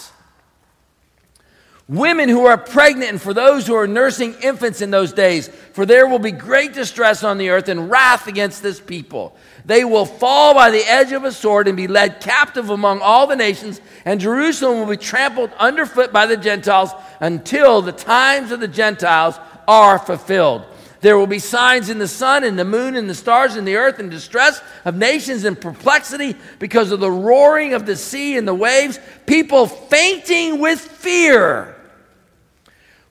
women 1.91 2.29
who 2.29 2.47
are 2.47 2.57
pregnant 2.57 3.11
and 3.11 3.21
for 3.21 3.35
those 3.35 3.67
who 3.67 3.75
are 3.75 3.89
nursing 3.89 4.33
infants 4.43 4.81
in 4.81 4.93
those 4.93 5.13
days, 5.13 5.49
for 5.73 5.85
there 5.85 6.07
will 6.07 6.21
be 6.21 6.31
great 6.31 6.73
distress 6.73 7.25
on 7.25 7.37
the 7.37 7.51
earth 7.51 7.69
and 7.69 7.91
wrath 7.91 8.29
against 8.29 8.63
this 8.63 8.81
people. 8.81 9.37
They 9.65 9.85
will 9.85 10.07
fall 10.07 10.55
by 10.55 10.71
the 10.71 10.85
edge 10.89 11.11
of 11.11 11.25
a 11.25 11.33
sword 11.33 11.67
and 11.67 11.77
be 11.77 11.89
led 11.89 12.21
captive 12.21 12.71
among 12.71 13.01
all 13.01 13.27
the 13.27 13.35
nations, 13.35 13.81
and 14.05 14.21
Jerusalem 14.21 14.79
will 14.79 14.87
be 14.87 14.97
trampled 14.97 15.51
underfoot 15.59 16.13
by 16.13 16.27
the 16.27 16.37
Gentiles 16.37 16.91
until 17.19 17.83
the 17.83 17.93
times 17.93 18.53
of 18.53 18.61
the 18.61 18.69
Gentiles 18.69 19.39
are 19.67 19.99
fulfilled. 19.99 20.65
There 21.01 21.17
will 21.17 21.27
be 21.27 21.39
signs 21.39 21.89
in 21.89 21.99
the 21.99 22.07
sun 22.07 22.45
and 22.45 22.59
the 22.59 22.65
moon 22.65 22.95
and 22.95 23.09
the 23.09 23.15
stars 23.15 23.57
and 23.57 23.67
the 23.67 23.77
earth 23.77 23.99
and 23.99 24.11
distress 24.11 24.63
of 24.85 24.97
nations 24.97 25.45
in 25.45 25.57
perplexity 25.57 26.37
because 26.59 26.93
of 26.93 27.01
the 27.01 27.11
roaring 27.11 27.73
of 27.73 27.87
the 27.87 27.97
sea 27.97 28.37
and 28.37 28.47
the 28.47 28.55
waves, 28.55 29.01
people 29.27 29.67
fainting 29.67 30.61
with 30.61 30.79
fear, 30.79 31.80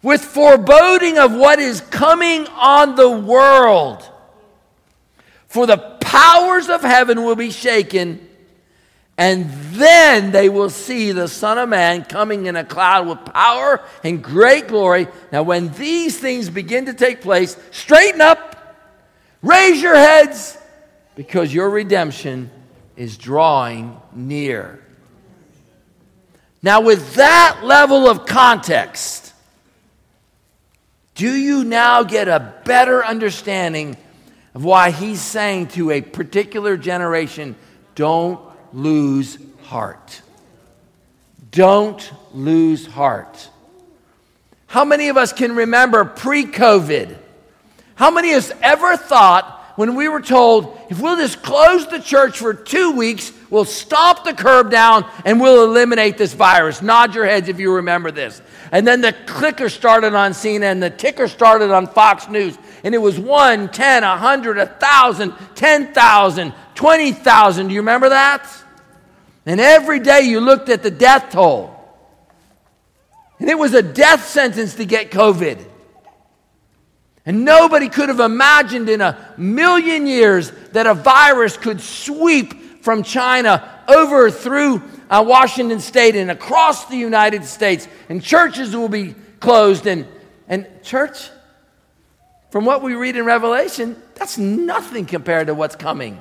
with 0.01 0.23
foreboding 0.23 1.17
of 1.17 1.33
what 1.33 1.59
is 1.59 1.81
coming 1.81 2.47
on 2.47 2.95
the 2.95 3.09
world. 3.09 4.07
For 5.47 5.65
the 5.65 5.77
powers 5.77 6.69
of 6.69 6.81
heaven 6.81 7.23
will 7.23 7.35
be 7.35 7.51
shaken 7.51 8.29
and 9.19 9.49
then 9.73 10.31
they 10.31 10.47
will 10.47 10.69
see 10.69 11.11
the 11.11 11.27
Son 11.27 11.57
of 11.57 11.67
Man 11.67 12.05
coming 12.05 12.45
in 12.45 12.55
a 12.55 12.63
cloud 12.63 13.05
with 13.05 13.33
power 13.33 13.83
and 14.01 14.23
great 14.23 14.69
glory. 14.69 15.09
Now, 15.29 15.43
when 15.43 15.73
these 15.73 16.17
things 16.17 16.49
begin 16.49 16.85
to 16.85 16.93
take 16.93 17.19
place, 17.19 17.57
straighten 17.71 18.21
up, 18.21 18.77
raise 19.41 19.81
your 19.81 19.97
heads, 19.97 20.57
because 21.15 21.53
your 21.53 21.69
redemption 21.69 22.49
is 22.95 23.17
drawing 23.17 23.99
near. 24.13 24.81
Now, 26.63 26.79
with 26.79 27.15
that 27.15 27.59
level 27.61 28.07
of 28.07 28.25
context, 28.25 29.28
do 31.19 31.35
you 31.35 31.65
now 31.65 32.03
get 32.03 32.29
a 32.29 32.53
better 32.63 33.03
understanding 33.03 33.97
of 34.53 34.63
why 34.63 34.89
he's 34.89 35.19
saying 35.19 35.67
to 35.67 35.91
a 35.91 35.99
particular 35.99 36.77
generation, 36.77 37.57
don't 37.93 38.39
lose 38.71 39.37
heart. 39.63 40.21
Don't 41.51 42.09
lose 42.33 42.87
heart. 42.87 43.49
How 44.67 44.85
many 44.85 45.09
of 45.09 45.17
us 45.17 45.33
can 45.33 45.57
remember 45.57 46.05
pre 46.05 46.45
COVID? 46.45 47.17
How 47.95 48.11
many 48.11 48.31
of 48.31 48.37
us 48.37 48.53
ever 48.61 48.95
thought 48.95 49.58
when 49.79 49.95
we 49.95 50.09
were 50.09 50.19
told, 50.19 50.77
if 50.89 50.99
we'll 50.99 51.15
just 51.15 51.41
close 51.41 51.87
the 51.87 51.99
church 51.99 52.39
for 52.39 52.53
two 52.53 52.91
weeks, 52.91 53.31
we'll 53.49 53.63
stop 53.63 54.25
the 54.25 54.33
curb 54.33 54.69
down 54.69 55.09
and 55.23 55.39
we'll 55.39 55.63
eliminate 55.63 56.17
this 56.17 56.33
virus? 56.33 56.81
Nod 56.81 57.15
your 57.15 57.25
heads 57.25 57.47
if 57.47 57.61
you 57.61 57.73
remember 57.73 58.11
this. 58.11 58.41
And 58.73 58.85
then 58.85 58.99
the 58.99 59.15
clicker 59.25 59.69
started 59.69 60.13
on 60.13 60.31
CNN, 60.31 60.63
and 60.63 60.83
the 60.83 60.89
ticker 60.89 61.29
started 61.29 61.71
on 61.71 61.87
Fox 61.87 62.27
News, 62.27 62.57
and 62.83 62.93
it 62.93 62.97
was 62.97 63.17
1, 63.17 63.69
10, 63.69 64.03
100, 64.03 64.57
1,000, 64.57 65.33
10,000, 65.55 66.53
20,000. 66.75 67.67
Do 67.69 67.73
you 67.73 67.79
remember 67.79 68.09
that? 68.09 68.51
And 69.45 69.61
every 69.61 70.01
day 70.01 70.23
you 70.23 70.41
looked 70.41 70.67
at 70.67 70.83
the 70.83 70.91
death 70.91 71.31
toll. 71.31 71.73
And 73.39 73.47
it 73.49 73.57
was 73.57 73.73
a 73.73 73.81
death 73.81 74.27
sentence 74.27 74.75
to 74.75 74.83
get 74.83 75.09
COVID. 75.09 75.68
And 77.29 77.45
nobody 77.45 77.89
could 77.89 78.09
have 78.09 78.19
imagined 78.19 78.89
in 78.89 79.01
a 79.01 79.15
million 79.37 80.07
years 80.07 80.49
that 80.71 80.87
a 80.87 80.95
virus 80.95 81.57
could 81.57 81.79
sweep 81.79 82.81
from 82.81 83.03
China 83.03 83.83
over 83.87 84.31
through 84.31 84.81
uh, 85.11 85.23
Washington 85.27 85.79
State 85.79 86.15
and 86.15 86.31
across 86.31 86.85
the 86.85 86.97
United 86.97 87.45
States. 87.45 87.87
And 88.09 88.23
churches 88.23 88.75
will 88.75 88.89
be 88.89 89.13
closed. 89.39 89.85
And, 89.85 90.07
and 90.47 90.65
church, 90.81 91.29
from 92.49 92.65
what 92.65 92.81
we 92.81 92.95
read 92.95 93.15
in 93.15 93.25
Revelation, 93.25 94.01
that's 94.15 94.39
nothing 94.39 95.05
compared 95.05 95.45
to 95.45 95.53
what's 95.53 95.75
coming. 95.75 96.19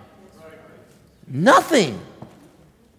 Nothing. 1.26 1.98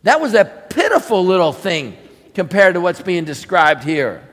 That 0.01 0.19
was 0.19 0.33
a 0.33 0.45
pitiful 0.45 1.23
little 1.23 1.53
thing 1.53 1.95
compared 2.33 2.73
to 2.73 2.81
what's 2.81 3.03
being 3.03 3.25
described 3.25 3.83
here. 3.83 4.27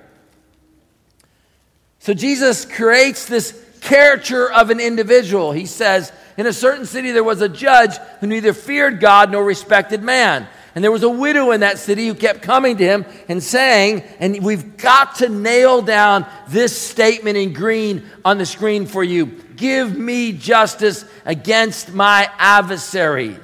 So 1.99 2.15
Jesus 2.15 2.65
creates 2.65 3.27
this 3.27 3.65
character 3.87 4.51
of 4.51 4.71
an 4.71 4.81
individual. 4.81 5.53
He 5.53 5.67
says, 5.67 6.13
In 6.37 6.47
a 6.47 6.53
certain 6.53 6.87
city 6.87 7.13
there 7.13 7.25
was 7.25 7.41
a 7.41 7.49
judge 7.49 7.97
who 8.21 8.27
neither 8.27 8.53
feared 8.53 9.01
God 9.01 9.31
nor 9.31 9.45
respected 9.45 10.03
man. 10.03 10.49
And 10.75 10.85
there 10.85 10.93
was 10.93 11.05
a 11.05 11.09
widow 11.09 11.53
in 11.53 11.61
that 11.61 11.79
city 11.79 12.07
who 12.07 12.15
kept 12.15 12.43
coming 12.43 12.77
to 12.77 12.85
him 12.85 13.07
and 13.29 13.43
saying, 13.43 14.03
and 14.21 14.45
we've 14.45 14.77
got 14.77 15.17
to 15.17 15.29
nail 15.31 15.81
down 15.81 16.27
this 16.49 16.79
statement 16.79 17.39
in 17.39 17.55
green 17.55 18.05
on 18.27 18.37
the 18.37 18.45
screen 18.45 18.85
for 18.85 19.03
you 19.03 19.43
Give 19.57 19.97
me 19.97 20.35
justice 20.35 21.07
against 21.25 21.95
my 21.95 22.31
adversary. 22.37 23.39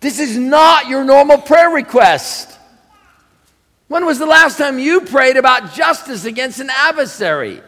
This 0.00 0.20
is 0.20 0.36
not 0.36 0.86
your 0.86 1.02
normal 1.02 1.38
prayer 1.38 1.70
request. 1.70 2.58
When 3.88 4.04
was 4.04 4.18
the 4.18 4.26
last 4.26 4.58
time 4.58 4.78
you 4.78 5.00
prayed 5.00 5.38
about 5.38 5.72
justice 5.72 6.26
against 6.26 6.60
an 6.60 6.68
adversary? 6.70 7.62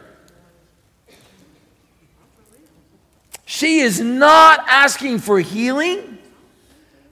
She 3.49 3.79
is 3.79 4.01
not 4.01 4.65
asking 4.67 5.19
for 5.19 5.39
healing. 5.39 6.17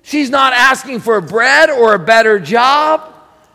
She's 0.01 0.29
not 0.29 0.51
asking 0.51 0.99
for 0.99 1.21
bread 1.21 1.69
or 1.69 1.93
a 1.93 1.99
better 1.99 2.39
job. 2.39 3.09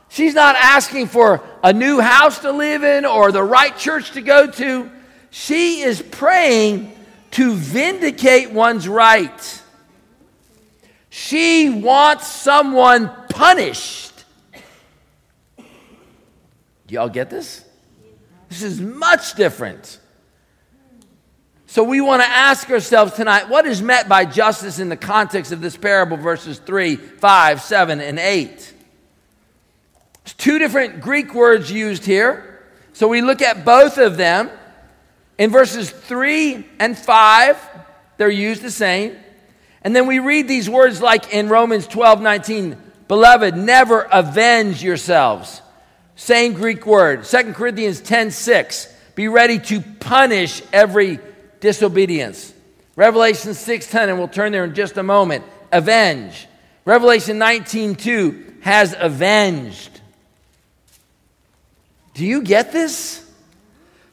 She's 0.08 0.32
not 0.32 0.56
asking 0.56 1.08
for 1.08 1.42
a 1.62 1.74
new 1.74 2.00
house 2.00 2.38
to 2.38 2.52
live 2.52 2.82
in 2.82 3.04
or 3.04 3.32
the 3.32 3.42
right 3.42 3.76
church 3.76 4.12
to 4.12 4.22
go 4.22 4.50
to. 4.50 4.90
She 5.28 5.82
is 5.82 6.00
praying 6.00 6.90
to 7.32 7.54
vindicate 7.54 8.50
one's 8.50 8.88
right. 8.88 9.62
She 11.10 11.68
wants 11.68 12.28
someone 12.28 13.10
punished. 13.28 14.24
Do 15.58 16.94
y'all 16.94 17.10
get 17.10 17.28
this? 17.28 17.62
This 18.48 18.62
is 18.62 18.80
much 18.80 19.34
different. 19.34 19.99
So 21.70 21.84
we 21.84 22.00
want 22.00 22.20
to 22.20 22.28
ask 22.28 22.68
ourselves 22.68 23.12
tonight 23.12 23.48
what 23.48 23.64
is 23.64 23.80
meant 23.80 24.08
by 24.08 24.24
justice 24.24 24.80
in 24.80 24.88
the 24.88 24.96
context 24.96 25.52
of 25.52 25.60
this 25.60 25.76
parable, 25.76 26.16
verses 26.16 26.58
3, 26.58 26.96
5, 26.96 27.62
7, 27.62 28.00
and 28.00 28.18
8? 28.18 28.74
There's 30.24 30.34
two 30.36 30.58
different 30.58 31.00
Greek 31.00 31.32
words 31.32 31.70
used 31.70 32.04
here. 32.04 32.66
So 32.92 33.06
we 33.06 33.22
look 33.22 33.40
at 33.40 33.64
both 33.64 33.98
of 33.98 34.16
them. 34.16 34.50
In 35.38 35.50
verses 35.50 35.88
3 35.88 36.66
and 36.80 36.98
5, 36.98 37.68
they're 38.16 38.28
used 38.28 38.62
the 38.62 38.72
same. 38.72 39.16
And 39.82 39.94
then 39.94 40.08
we 40.08 40.18
read 40.18 40.48
these 40.48 40.68
words 40.68 41.00
like 41.00 41.32
in 41.32 41.48
Romans 41.48 41.86
12 41.86 42.20
19, 42.20 42.76
beloved, 43.06 43.56
never 43.56 44.08
avenge 44.10 44.82
yourselves. 44.82 45.62
Same 46.16 46.52
Greek 46.52 46.84
word. 46.84 47.22
2 47.22 47.52
Corinthians 47.52 48.00
10 48.00 48.32
6, 48.32 48.92
be 49.14 49.28
ready 49.28 49.60
to 49.60 49.80
punish 49.80 50.62
every 50.72 51.20
disobedience. 51.60 52.52
Revelation 52.96 53.52
6:10, 53.54 54.08
and 54.08 54.18
we'll 54.18 54.28
turn 54.28 54.52
there 54.52 54.64
in 54.64 54.74
just 54.74 54.96
a 54.96 55.02
moment, 55.02 55.44
avenge. 55.72 56.48
Revelation 56.84 57.38
19:2 57.38 58.62
has 58.62 58.94
avenged. 58.98 60.00
Do 62.14 62.26
you 62.26 62.42
get 62.42 62.72
this? 62.72 63.24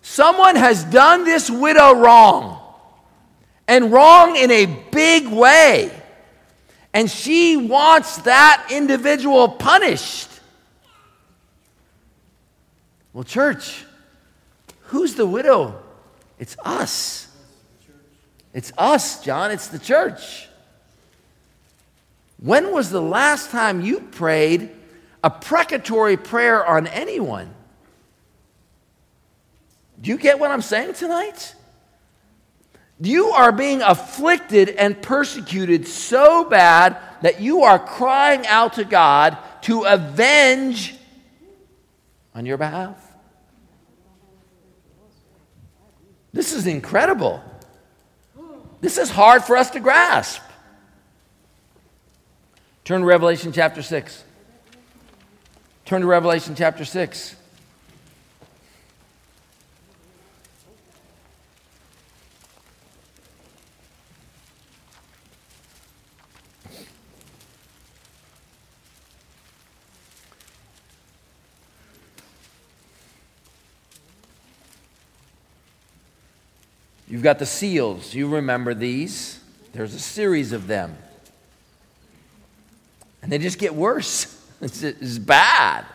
Someone 0.02 0.56
has 0.56 0.84
done 0.86 1.26
this 1.26 1.50
widow 1.50 1.96
wrong 1.96 2.62
and 3.68 3.92
wrong 3.92 4.38
in 4.38 4.52
a 4.52 4.66
big 4.66 5.28
way. 5.28 5.92
And 6.94 7.12
she 7.12 7.58
wants 7.58 8.18
that 8.20 8.68
individual 8.72 9.50
punished. 9.50 10.30
Well, 13.12 13.26
church, 13.26 13.86
who's 14.84 15.16
the 15.16 15.28
widow? 15.28 15.84
It's 16.40 16.56
us. 16.64 17.27
It's 18.58 18.74
us, 18.76 19.24
John. 19.24 19.52
It's 19.52 19.68
the 19.68 19.78
church. 19.78 20.50
When 22.40 22.72
was 22.72 22.90
the 22.90 23.00
last 23.00 23.52
time 23.52 23.82
you 23.82 24.00
prayed 24.00 24.72
a 25.24 25.30
precatory 25.30 26.18
prayer 26.18 26.66
on 26.66 26.88
anyone? 26.88 27.54
Do 30.02 30.10
you 30.10 30.18
get 30.18 30.40
what 30.40 30.50
I'm 30.50 30.64
saying 30.64 30.96
tonight? 30.96 31.54
You 33.00 33.28
are 33.28 33.52
being 33.52 33.84
afflicted 33.84 34.70
and 34.70 35.00
persecuted 35.04 35.88
so 35.88 36.44
bad 36.44 36.98
that 37.22 37.40
you 37.40 37.62
are 37.62 37.78
crying 37.78 38.48
out 38.48 38.74
to 38.74 38.86
God 38.86 39.38
to 39.62 39.84
avenge 39.84 40.96
on 42.34 42.48
your 42.48 42.58
behalf. 42.58 43.00
This 46.34 46.54
is 46.54 46.66
incredible. 46.66 47.44
This 48.82 48.98
is 48.98 49.10
hard 49.10 49.44
for 49.44 49.58
us 49.58 49.72
to 49.72 49.80
grasp. 49.80 50.42
Turn 52.84 53.02
to 53.02 53.08
Revelation 53.08 53.52
chapter 53.52 53.82
6. 53.82 54.24
Turn 55.86 56.02
to 56.02 56.08
Revelation 56.08 56.54
chapter 56.56 56.86
6. 56.86 57.37
You've 77.08 77.24
got 77.24 77.40
the 77.40 77.46
seals. 77.46 78.14
You 78.14 78.28
remember 78.28 78.74
these. 78.74 79.40
There's 79.74 79.94
a 79.94 80.00
series 80.00 80.52
of 80.52 80.68
them. 80.68 80.98
And 83.22 83.32
they 83.32 83.38
just 83.38 83.60
get 83.60 83.76
worse. 83.76 84.34
It's, 84.60 84.82
it's 84.82 85.20
bad. 85.20 85.86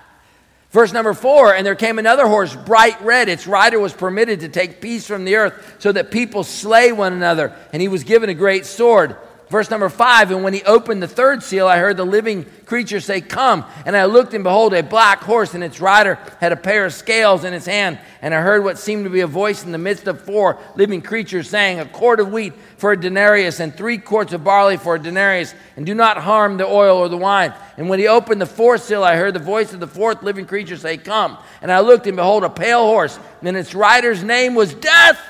Verse 0.70 0.92
number 0.92 1.14
four, 1.14 1.53
and 1.53 1.66
there 1.66 1.75
came 1.75 1.98
another 1.98 2.29
horse, 2.29 2.55
bright 2.55 3.01
red. 3.03 3.29
Its 3.29 3.48
rider 3.48 3.81
was 3.81 3.92
permitted 3.92 4.38
to 4.40 4.48
take 4.48 4.81
peace 4.81 5.05
from 5.05 5.25
the 5.25 5.35
earth 5.35 5.77
so 5.81 5.90
that 5.90 6.12
people 6.12 6.44
slay 6.44 6.92
one 6.92 7.12
another. 7.12 7.53
And 7.72 7.83
he 7.83 7.88
was 7.88 8.05
given 8.05 8.31
a 8.31 8.35
great 8.35 8.64
sword. 8.64 9.16
Verse 9.53 9.69
number 9.69 9.91
five, 9.91 10.31
and 10.31 10.43
when 10.43 10.55
he 10.55 10.62
opened 10.62 11.03
the 11.03 11.07
third 11.07 11.43
seal, 11.43 11.69
I 11.69 11.77
heard 11.77 11.99
the 11.99 12.07
living 12.07 12.47
creature 12.65 13.01
say, 13.01 13.21
Come. 13.21 13.67
And 13.85 13.95
I 13.95 14.07
looked, 14.07 14.33
and 14.33 14.43
behold, 14.43 14.73
a 14.73 14.83
black 14.83 15.21
horse, 15.21 15.53
and 15.53 15.62
its 15.62 15.79
rider 15.79 16.19
had 16.41 16.53
a 16.53 16.57
pair 16.57 16.87
of 16.87 16.95
scales 16.95 17.45
in 17.45 17.53
his 17.53 17.67
hand. 17.67 17.99
And 18.23 18.33
I 18.33 18.41
heard 18.41 18.65
what 18.65 18.79
seemed 18.79 19.05
to 19.05 19.11
be 19.11 19.21
a 19.21 19.27
voice 19.27 19.62
in 19.62 19.71
the 19.71 19.77
midst 19.77 20.07
of 20.07 20.23
four 20.23 20.59
living 20.75 21.03
creatures 21.03 21.51
saying, 21.51 21.81
A 21.81 21.85
quart 21.85 22.19
of 22.19 22.33
wheat 22.33 22.55
for 22.79 22.93
a 22.93 22.97
denarius, 22.99 23.61
and 23.61 23.77
three 23.77 23.99
quarts 23.99 24.33
of 24.33 24.43
barley 24.43 24.79
for 24.79 24.95
a 24.95 24.99
denarius, 24.99 25.55
and 25.77 25.85
do 25.85 25.95
not 25.95 26.17
harm 26.17 26.57
the 26.57 26.67
oil 26.67 26.97
or 26.97 27.11
the 27.11 27.19
wine. 27.19 27.53
And 27.77 27.91
when 27.91 27.99
he 27.99 28.09
opened 28.09 28.41
the 28.41 28.47
fourth 28.47 28.85
seal, 28.85 29.05
I 29.05 29.17
heard 29.17 29.35
the 29.35 29.38
voice 29.38 29.75
of 29.75 29.81
the 29.81 29.87
fourth 29.87 30.23
living 30.23 30.47
creature 30.47 30.79
say, 30.79 30.97
Come. 30.97 31.37
And 31.61 31.71
I 31.71 31.81
looked, 31.81 32.07
and 32.07 32.17
behold, 32.17 32.43
a 32.43 32.49
pale 32.49 32.85
horse, 32.85 33.19
and 33.43 33.55
its 33.55 33.75
rider's 33.75 34.25
name 34.25 34.55
was 34.55 34.73
Death 34.73 35.21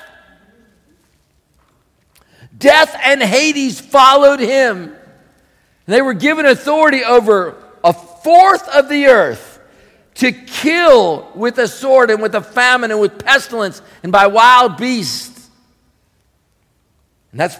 Death 2.57 2.95
and 3.03 3.21
Hades 3.21 3.79
followed 3.79 4.39
him. 4.39 4.95
They 5.85 6.01
were 6.01 6.13
given 6.13 6.45
authority 6.45 7.03
over 7.03 7.55
a 7.83 7.93
fourth 7.93 8.67
of 8.69 8.89
the 8.89 9.07
earth 9.07 9.59
to 10.15 10.31
kill 10.31 11.29
with 11.35 11.57
a 11.57 11.67
sword 11.67 12.11
and 12.11 12.21
with 12.21 12.35
a 12.35 12.41
famine 12.41 12.91
and 12.91 12.99
with 12.99 13.23
pestilence 13.23 13.81
and 14.03 14.11
by 14.11 14.27
wild 14.27 14.77
beasts. 14.77 15.49
And 17.31 17.39
that's 17.39 17.57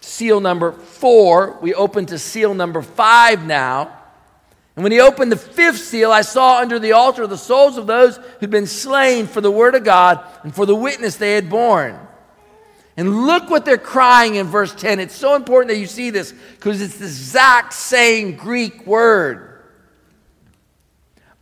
seal 0.00 0.40
number 0.40 0.72
four. 0.72 1.58
We 1.60 1.74
open 1.74 2.06
to 2.06 2.18
seal 2.18 2.54
number 2.54 2.82
five 2.82 3.44
now. 3.44 4.00
And 4.76 4.82
when 4.82 4.90
he 4.90 5.00
opened 5.00 5.30
the 5.30 5.36
fifth 5.36 5.78
seal, 5.78 6.10
I 6.10 6.22
saw 6.22 6.58
under 6.58 6.78
the 6.78 6.92
altar 6.92 7.26
the 7.26 7.38
souls 7.38 7.76
of 7.76 7.86
those 7.86 8.16
who'd 8.40 8.50
been 8.50 8.66
slain 8.66 9.26
for 9.26 9.40
the 9.40 9.50
word 9.50 9.74
of 9.74 9.84
God 9.84 10.24
and 10.42 10.52
for 10.52 10.66
the 10.66 10.74
witness 10.74 11.16
they 11.16 11.34
had 11.34 11.48
borne. 11.48 11.98
And 12.96 13.26
look 13.26 13.50
what 13.50 13.64
they're 13.64 13.76
crying 13.76 14.36
in 14.36 14.46
verse 14.46 14.72
10. 14.74 15.00
It's 15.00 15.16
so 15.16 15.34
important 15.34 15.70
that 15.70 15.78
you 15.78 15.86
see 15.86 16.10
this 16.10 16.32
because 16.32 16.80
it's 16.80 16.98
the 16.98 17.06
exact 17.06 17.72
same 17.72 18.36
Greek 18.36 18.86
word. 18.86 19.62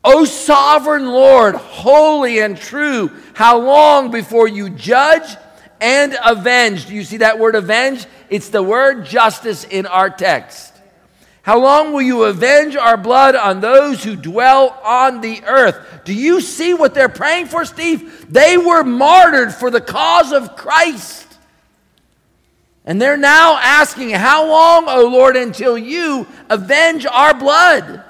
O 0.05 0.25
sovereign 0.25 1.07
Lord, 1.07 1.55
holy 1.55 2.41
and 2.41 2.57
true, 2.57 3.11
how 3.35 3.59
long 3.59 4.11
before 4.11 4.49
you 4.49 4.71
judge 4.71 5.37
and 5.81 6.17
avenge? 6.25 6.87
Do 6.87 6.95
you 6.95 7.05
see 7.05 7.19
that 7.19 7.39
word 7.39 7.55
avenge? 7.55 8.07
It's 8.31 8.49
the 8.49 8.63
word 8.63 9.05
justice 9.05 9.65
in 9.65 9.87
our 9.87 10.09
text. 10.11 10.73
How 11.43 11.59
long 11.59 11.93
will 11.93 12.03
you 12.03 12.25
avenge 12.25 12.77
our 12.77 12.97
blood 12.97 13.35
on 13.35 13.61
those 13.61 14.03
who 14.03 14.15
dwell 14.15 14.79
on 14.85 15.21
the 15.21 15.43
earth? 15.45 15.77
Do 16.05 16.15
you 16.15 16.41
see 16.41 16.73
what 16.73 16.95
they're 16.95 17.09
praying 17.09 17.47
for, 17.47 17.65
Steve? 17.65 18.33
They 18.33 18.57
were 18.57 18.85
martyred 18.85 19.53
for 19.53 19.71
the 19.71 19.81
cause 19.81 20.33
of 20.33 20.57
Christ. 20.57 21.27
And 22.85 23.01
they're 23.01 23.17
now 23.17 23.59
asking, 23.59 24.11
How 24.11 24.47
long, 24.47 24.85
O 24.89 25.09
Lord, 25.09 25.37
until 25.37 25.79
you 25.79 26.27
avenge 26.49 27.07
our 27.07 27.35
blood? 27.35 28.03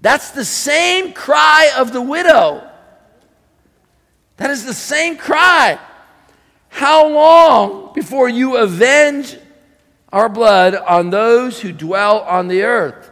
That's 0.00 0.30
the 0.30 0.44
same 0.44 1.12
cry 1.12 1.72
of 1.76 1.92
the 1.92 2.02
widow. 2.02 2.68
That 4.36 4.50
is 4.50 4.64
the 4.64 4.74
same 4.74 5.16
cry. 5.16 5.78
How 6.68 7.08
long 7.08 7.92
before 7.94 8.28
you 8.28 8.56
avenge 8.56 9.36
our 10.12 10.28
blood 10.28 10.74
on 10.74 11.10
those 11.10 11.60
who 11.60 11.72
dwell 11.72 12.20
on 12.20 12.48
the 12.48 12.62
earth? 12.62 13.10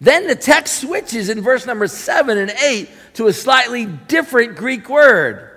Then 0.00 0.26
the 0.26 0.36
text 0.36 0.80
switches 0.80 1.28
in 1.28 1.40
verse 1.40 1.66
number 1.66 1.86
7 1.86 2.36
and 2.36 2.50
8 2.50 2.88
to 3.14 3.26
a 3.28 3.32
slightly 3.32 3.86
different 3.86 4.56
Greek 4.56 4.88
word. 4.88 5.47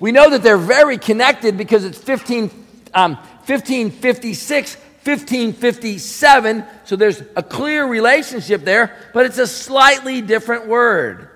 We 0.00 0.12
know 0.12 0.30
that 0.30 0.42
they're 0.42 0.56
very 0.56 0.96
connected 0.96 1.58
because 1.58 1.84
it's 1.84 1.98
15, 1.98 2.50
um, 2.94 3.16
1556, 3.16 4.74
1557. 5.04 6.64
So 6.84 6.96
there's 6.96 7.22
a 7.36 7.42
clear 7.42 7.86
relationship 7.86 8.64
there, 8.64 8.96
but 9.12 9.26
it's 9.26 9.38
a 9.38 9.46
slightly 9.46 10.22
different 10.22 10.66
word. 10.66 11.28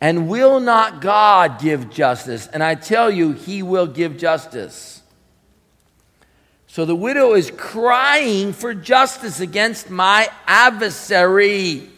And 0.00 0.28
will 0.28 0.60
not 0.60 1.00
God 1.00 1.60
give 1.60 1.90
justice? 1.90 2.46
And 2.46 2.62
I 2.62 2.76
tell 2.76 3.10
you, 3.10 3.32
he 3.32 3.62
will 3.62 3.86
give 3.88 4.18
justice. 4.18 5.02
So 6.68 6.84
the 6.84 6.94
widow 6.94 7.34
is 7.34 7.50
crying 7.50 8.52
for 8.52 8.74
justice 8.74 9.40
against 9.40 9.90
my 9.90 10.28
adversary. 10.46 11.88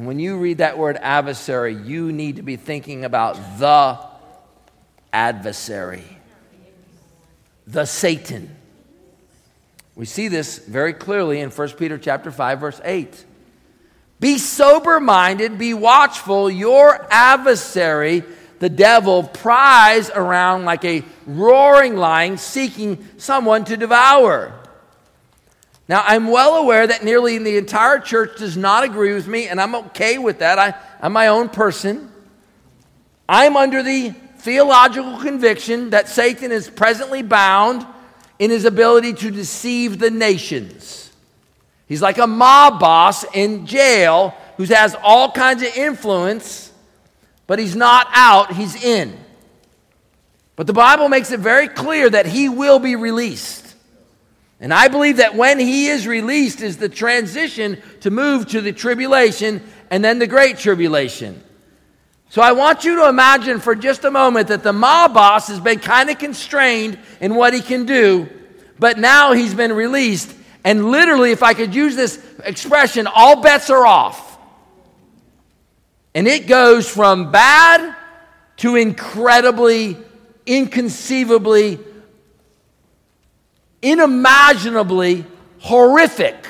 And 0.00 0.06
when 0.06 0.18
you 0.18 0.38
read 0.38 0.56
that 0.58 0.78
word 0.78 0.96
adversary, 0.96 1.74
you 1.74 2.10
need 2.10 2.36
to 2.36 2.42
be 2.42 2.56
thinking 2.56 3.04
about 3.04 3.34
the 3.58 3.98
adversary, 5.12 6.04
the 7.66 7.84
Satan. 7.84 8.48
We 9.94 10.06
see 10.06 10.28
this 10.28 10.56
very 10.56 10.94
clearly 10.94 11.40
in 11.40 11.50
1 11.50 11.68
Peter 11.72 11.98
chapter 11.98 12.30
5 12.30 12.60
verse 12.60 12.80
8. 12.82 13.26
Be 14.20 14.38
sober 14.38 15.00
minded, 15.00 15.58
be 15.58 15.74
watchful. 15.74 16.48
Your 16.48 17.06
adversary, 17.10 18.24
the 18.58 18.70
devil, 18.70 19.24
pries 19.24 20.08
around 20.08 20.64
like 20.64 20.86
a 20.86 21.04
roaring 21.26 21.98
lion 21.98 22.38
seeking 22.38 23.06
someone 23.18 23.66
to 23.66 23.76
devour. 23.76 24.59
Now, 25.90 26.04
I'm 26.06 26.28
well 26.28 26.54
aware 26.54 26.86
that 26.86 27.02
nearly 27.02 27.36
the 27.38 27.56
entire 27.56 27.98
church 27.98 28.38
does 28.38 28.56
not 28.56 28.84
agree 28.84 29.12
with 29.12 29.26
me, 29.26 29.48
and 29.48 29.60
I'm 29.60 29.74
okay 29.74 30.18
with 30.18 30.38
that. 30.38 30.56
I, 30.56 30.72
I'm 31.02 31.12
my 31.12 31.26
own 31.26 31.48
person. 31.48 32.12
I'm 33.28 33.56
under 33.56 33.82
the 33.82 34.10
theological 34.38 35.18
conviction 35.18 35.90
that 35.90 36.08
Satan 36.08 36.52
is 36.52 36.70
presently 36.70 37.22
bound 37.22 37.84
in 38.38 38.52
his 38.52 38.66
ability 38.66 39.14
to 39.14 39.32
deceive 39.32 39.98
the 39.98 40.12
nations. 40.12 41.10
He's 41.88 42.00
like 42.00 42.18
a 42.18 42.26
mob 42.28 42.78
boss 42.78 43.24
in 43.34 43.66
jail 43.66 44.32
who 44.58 44.64
has 44.66 44.94
all 45.02 45.32
kinds 45.32 45.64
of 45.64 45.76
influence, 45.76 46.70
but 47.48 47.58
he's 47.58 47.74
not 47.74 48.06
out, 48.14 48.52
he's 48.52 48.80
in. 48.80 49.18
But 50.54 50.68
the 50.68 50.72
Bible 50.72 51.08
makes 51.08 51.32
it 51.32 51.40
very 51.40 51.66
clear 51.66 52.08
that 52.08 52.26
he 52.26 52.48
will 52.48 52.78
be 52.78 52.94
released. 52.94 53.59
And 54.60 54.74
I 54.74 54.88
believe 54.88 55.16
that 55.16 55.34
when 55.34 55.58
he 55.58 55.86
is 55.86 56.06
released 56.06 56.60
is 56.60 56.76
the 56.76 56.88
transition 56.88 57.80
to 58.00 58.10
move 58.10 58.48
to 58.48 58.60
the 58.60 58.72
tribulation 58.72 59.62
and 59.90 60.04
then 60.04 60.18
the 60.18 60.26
great 60.26 60.58
tribulation. 60.58 61.42
So 62.28 62.42
I 62.42 62.52
want 62.52 62.84
you 62.84 62.96
to 62.96 63.08
imagine 63.08 63.58
for 63.58 63.74
just 63.74 64.04
a 64.04 64.10
moment 64.10 64.48
that 64.48 64.62
the 64.62 64.72
mob 64.72 65.14
boss 65.14 65.48
has 65.48 65.58
been 65.58 65.80
kind 65.80 66.10
of 66.10 66.18
constrained 66.18 66.98
in 67.20 67.34
what 67.34 67.54
he 67.54 67.60
can 67.60 67.86
do, 67.86 68.28
but 68.78 68.98
now 68.98 69.32
he's 69.32 69.54
been 69.54 69.72
released. 69.72 70.32
And 70.62 70.90
literally, 70.90 71.32
if 71.32 71.42
I 71.42 71.54
could 71.54 71.74
use 71.74 71.96
this 71.96 72.22
expression, 72.44 73.08
all 73.12 73.42
bets 73.42 73.70
are 73.70 73.86
off. 73.86 74.38
And 76.14 76.28
it 76.28 76.46
goes 76.46 76.88
from 76.88 77.32
bad 77.32 77.96
to 78.58 78.76
incredibly, 78.76 79.96
inconceivably 80.46 81.80
unimaginably 83.84 85.24
horrific. 85.58 86.46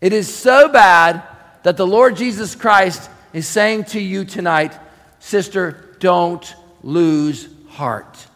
It 0.00 0.12
is 0.12 0.32
so 0.32 0.68
bad 0.68 1.22
that 1.62 1.76
the 1.76 1.86
Lord 1.86 2.16
Jesus 2.16 2.54
Christ 2.54 3.10
is 3.32 3.46
saying 3.48 3.84
to 3.84 4.00
you 4.00 4.24
tonight, 4.24 4.78
sister, 5.18 5.96
don't 5.98 6.54
lose 6.82 7.48
heart. 7.68 8.26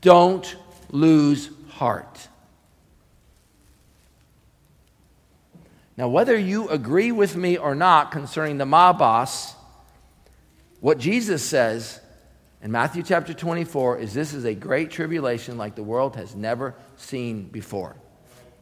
Don't 0.00 0.56
lose 0.90 1.50
heart. 1.70 2.28
Now, 5.96 6.08
whether 6.08 6.36
you 6.36 6.68
agree 6.68 7.12
with 7.12 7.36
me 7.36 7.56
or 7.56 7.74
not 7.74 8.10
concerning 8.10 8.58
the 8.58 8.66
boss, 8.66 9.54
what 10.80 10.98
Jesus 10.98 11.42
says 11.42 12.00
in 12.64 12.72
Matthew 12.72 13.02
chapter 13.02 13.34
24 13.34 13.98
is 13.98 14.14
this 14.14 14.32
is 14.32 14.46
a 14.46 14.54
great 14.54 14.90
tribulation 14.90 15.58
like 15.58 15.74
the 15.74 15.82
world 15.82 16.16
has 16.16 16.34
never 16.34 16.74
seen 16.96 17.42
before. 17.42 17.94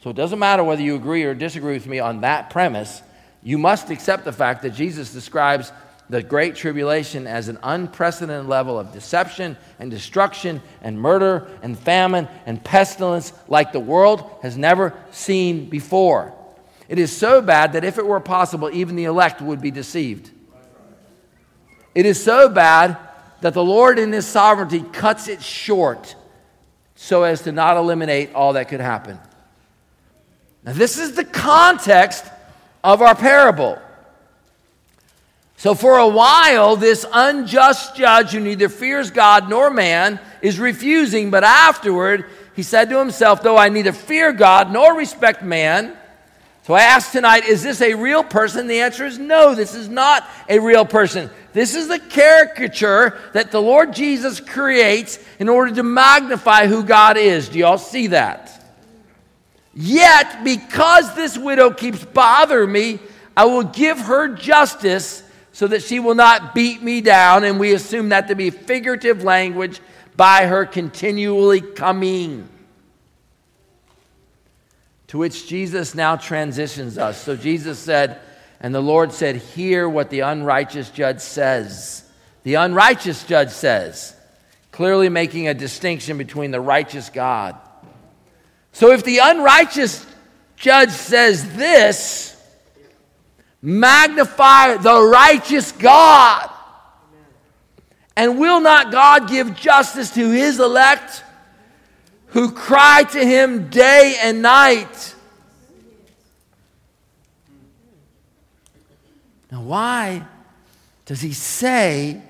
So 0.01 0.11
it 0.11 0.17
doesn't 0.17 0.41
matter 0.41 0.65
whether 0.65 0.83
you 0.83 0.97
agree 0.97 1.23
or 1.23 1.35
disagree 1.35 1.75
with 1.75 1.87
me 1.87 2.01
on 2.01 2.23
that 2.23 2.51
premise. 2.51 3.01
You 3.45 3.59
must 3.59 3.91
accept 3.91 4.25
the 4.25 4.33
fact 4.33 4.62
that 4.62 4.71
Jesus 4.71 5.12
describes 5.12 5.71
the 6.11 6.21
great 6.21 6.57
tribulation 6.57 7.29
as 7.29 7.47
an 7.47 7.61
unprecedented 7.62 8.49
level 8.49 8.77
of 8.77 8.93
deception 8.93 9.57
and 9.79 9.88
destruction 9.88 10.61
and 10.83 11.01
murder 11.01 11.49
and 11.62 11.79
famine 11.79 12.27
and 12.45 12.62
pestilence 12.62 13.33
like 13.47 13.71
the 13.71 13.79
world 13.79 14.29
has 14.43 14.57
never 14.57 14.95
seen 15.12 15.71
before. 15.71 16.35
It 16.88 16.99
is 16.99 17.17
so 17.17 17.41
bad 17.41 17.75
that 17.75 17.85
if 17.85 17.99
it 17.99 18.07
were 18.07 18.19
possible, 18.19 18.69
even 18.69 18.97
the 18.97 19.05
elect 19.05 19.41
would 19.41 19.61
be 19.61 19.71
deceived. 19.71 20.29
It 21.95 22.05
is 22.05 22.21
so 22.23 22.49
bad 22.49 22.99
that 23.43 23.55
the 23.55 23.63
Lord, 23.63 23.99
in 23.99 24.13
His 24.13 24.27
sovereignty, 24.27 24.83
cuts 24.93 25.29
it 25.29 25.43
short 25.43 26.15
so 26.95 27.25
as 27.25 27.43
to 27.43 27.53
not 27.53 27.77
eliminate 27.77 28.35
all 28.35 28.55
that 28.55 28.69
could 28.69 28.81
happen. 28.81 29.19
Now, 30.65 30.73
this 30.73 30.97
is 30.97 31.15
the 31.15 31.25
context 31.25 32.25
of 32.85 33.03
our 33.03 33.17
parable. 33.17 33.81
So, 35.57 35.75
for 35.75 35.99
a 35.99 36.07
while, 36.07 36.77
this 36.77 37.05
unjust 37.13 37.97
judge 37.97 38.31
who 38.31 38.41
neither 38.41 38.69
fears 38.69 39.11
God 39.11 39.49
nor 39.49 39.71
man 39.71 40.21
is 40.41 40.61
refusing, 40.61 41.31
but 41.31 41.43
afterward, 41.43 42.27
he 42.55 42.63
said 42.63 42.91
to 42.91 42.99
himself, 42.99 43.43
Though 43.43 43.59
I 43.59 43.69
neither 43.69 43.93
fear 43.93 44.33
God 44.33 44.73
nor 44.73 44.97
respect 44.97 45.43
man, 45.43 45.97
so 46.62 46.75
I 46.75 46.83
ask 46.83 47.11
tonight, 47.11 47.44
is 47.44 47.62
this 47.62 47.81
a 47.81 47.94
real 47.94 48.22
person? 48.22 48.68
The 48.68 48.83
answer 48.83 49.05
is 49.05 49.18
no, 49.18 49.55
this 49.55 49.75
is 49.75 49.88
not 49.88 50.29
a 50.48 50.61
real 50.61 50.85
person. 50.85 51.29
This 51.53 51.75
is 51.75 51.88
the 51.88 51.98
caricature 51.98 53.18
that 53.33 53.51
the 53.51 53.61
Lord 53.61 53.92
Jesus 53.92 54.38
creates 54.38 55.18
in 55.40 55.48
order 55.48 55.75
to 55.75 55.83
magnify 55.83 56.68
who 56.68 56.85
God 56.85 57.16
is. 57.16 57.48
Do 57.48 57.59
y'all 57.59 57.79
see 57.79 58.09
that? 58.09 58.64
Yet, 59.75 60.44
because 60.44 61.14
this 61.16 61.37
widow 61.37 61.70
keeps 61.70 62.05
bothering 62.05 62.70
me, 62.70 63.01
I 63.37 63.46
will 63.46 63.64
give 63.64 63.98
her 63.98 64.29
justice 64.29 65.25
so 65.53 65.66
that 65.66 65.83
she 65.83 65.98
will 65.98 66.14
not 66.14 66.55
beat 66.55 66.81
me 66.81 67.01
down. 67.01 67.42
And 67.42 67.59
we 67.59 67.72
assume 67.72 68.11
that 68.11 68.29
to 68.29 68.37
be 68.37 68.51
figurative 68.51 69.25
language 69.25 69.81
by 70.16 70.46
her 70.46 70.64
continually 70.64 71.61
coming. 71.61 72.48
To 75.12 75.18
which 75.18 75.46
Jesus 75.46 75.94
now 75.94 76.16
transitions 76.16 76.96
us. 76.96 77.20
So 77.20 77.37
Jesus 77.37 77.79
said, 77.79 78.18
and 78.61 78.75
the 78.75 78.81
Lord 78.81 79.12
said, 79.12 79.37
Hear 79.37 79.87
what 79.87 80.09
the 80.09 80.20
unrighteous 80.20 80.88
judge 80.88 81.20
says. 81.20 82.03
The 82.44 82.55
unrighteous 82.55 83.25
judge 83.25 83.51
says, 83.51 84.16
clearly 84.70 85.11
making 85.11 85.48
a 85.48 85.53
distinction 85.53 86.16
between 86.16 86.51
the 86.51 86.62
righteous 86.62 87.11
God. 87.11 87.57
So 88.72 88.92
if 88.92 89.05
the 89.05 89.18
unrighteous 89.18 90.07
judge 90.57 90.92
says 90.92 91.57
this, 91.57 92.35
magnify 93.61 94.79
the 94.79 94.98
righteous 94.98 95.72
God. 95.72 96.48
And 98.16 98.38
will 98.38 98.61
not 98.61 98.90
God 98.90 99.29
give 99.29 99.57
justice 99.57 100.14
to 100.14 100.31
his 100.31 100.59
elect? 100.59 101.22
Who 102.33 102.51
cry 102.51 103.05
to 103.05 103.25
him 103.25 103.68
day 103.68 104.16
and 104.23 104.40
night. 104.40 105.14
Now, 109.51 109.61
why 109.61 110.27
does 111.05 111.21
he 111.21 111.35
say, 111.35 112.23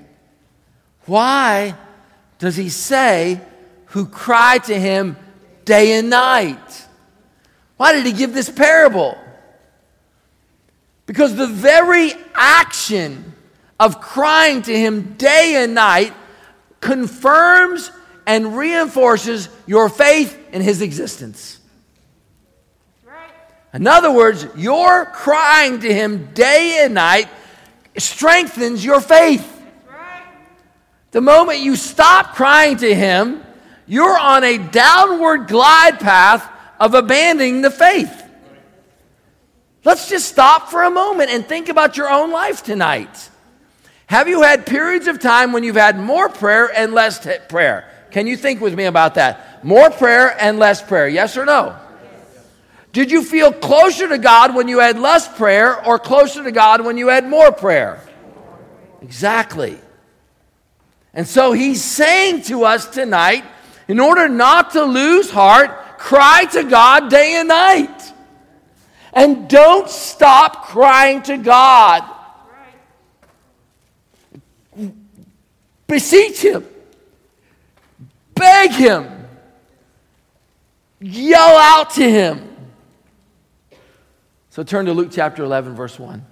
why 1.06 1.76
does 2.40 2.56
he 2.56 2.68
say, 2.68 3.40
who 3.86 4.06
cry 4.06 4.58
to 4.58 4.78
him 4.78 5.16
day 5.64 5.92
and 5.92 6.10
night? 6.10 6.86
Why 7.76 7.92
did 7.92 8.04
he 8.04 8.12
give 8.12 8.34
this 8.34 8.50
parable? 8.50 9.16
Because 11.06 11.36
the 11.36 11.46
very 11.46 12.12
action 12.34 13.34
of 13.78 14.00
crying 14.00 14.62
to 14.62 14.76
him 14.76 15.14
day 15.14 15.62
and 15.62 15.74
night 15.74 16.12
confirms 16.80 17.92
and 18.26 18.56
reinforces 18.56 19.48
your 19.66 19.88
faith 19.88 20.38
in 20.52 20.62
his 20.62 20.82
existence. 20.82 21.58
In 23.74 23.86
other 23.86 24.12
words, 24.12 24.46
your 24.56 25.06
crying 25.06 25.80
to 25.80 25.92
him 25.92 26.26
day 26.34 26.80
and 26.84 26.94
night 26.94 27.28
strengthens 27.96 28.84
your 28.84 29.00
faith. 29.00 29.48
The 31.12 31.20
moment 31.20 31.60
you 31.60 31.76
stop 31.76 32.34
crying 32.34 32.76
to 32.78 32.94
him, 32.94 33.42
you're 33.86 34.18
on 34.18 34.44
a 34.44 34.58
downward 34.58 35.48
glide 35.48 36.00
path 36.00 36.48
of 36.80 36.94
abandoning 36.94 37.62
the 37.62 37.70
faith. 37.70 38.22
Let's 39.84 40.08
just 40.08 40.28
stop 40.28 40.70
for 40.70 40.82
a 40.84 40.90
moment 40.90 41.30
and 41.30 41.44
think 41.44 41.68
about 41.68 41.96
your 41.96 42.10
own 42.10 42.30
life 42.30 42.62
tonight. 42.62 43.30
Have 44.06 44.28
you 44.28 44.42
had 44.42 44.66
periods 44.66 45.06
of 45.06 45.18
time 45.18 45.52
when 45.52 45.64
you've 45.64 45.76
had 45.76 45.98
more 45.98 46.28
prayer 46.28 46.70
and 46.74 46.92
less 46.92 47.26
prayer? 47.48 47.91
Can 48.12 48.26
you 48.26 48.36
think 48.36 48.60
with 48.60 48.74
me 48.74 48.84
about 48.84 49.14
that? 49.16 49.64
More 49.64 49.90
prayer 49.90 50.36
and 50.38 50.58
less 50.58 50.82
prayer. 50.82 51.08
Yes 51.08 51.36
or 51.36 51.44
no? 51.44 51.76
Did 52.92 53.10
you 53.10 53.24
feel 53.24 53.52
closer 53.52 54.06
to 54.06 54.18
God 54.18 54.54
when 54.54 54.68
you 54.68 54.80
had 54.80 54.98
less 54.98 55.26
prayer 55.26 55.82
or 55.84 55.98
closer 55.98 56.44
to 56.44 56.52
God 56.52 56.84
when 56.84 56.98
you 56.98 57.08
had 57.08 57.26
more 57.26 57.50
prayer? 57.50 58.00
Exactly. 59.00 59.78
And 61.14 61.26
so 61.26 61.52
he's 61.52 61.82
saying 61.82 62.42
to 62.42 62.64
us 62.64 62.86
tonight, 62.86 63.44
in 63.88 63.98
order 63.98 64.28
not 64.28 64.72
to 64.72 64.84
lose 64.84 65.30
heart, 65.30 65.98
cry 65.98 66.44
to 66.52 66.64
God 66.64 67.08
day 67.10 67.36
and 67.36 67.48
night. 67.48 68.12
And 69.14 69.48
don't 69.48 69.88
stop 69.88 70.66
crying 70.66 71.22
to 71.22 71.38
God. 71.38 72.04
Beseech 75.86 76.42
Him. 76.42 76.66
Beg 78.42 78.72
him. 78.72 79.28
Yell 80.98 81.56
out 81.58 81.90
to 81.90 82.10
him. 82.10 82.56
So 84.50 84.64
turn 84.64 84.86
to 84.86 84.92
Luke 84.92 85.10
chapter 85.12 85.44
11, 85.44 85.76
verse 85.76 85.96
1. 85.96 86.26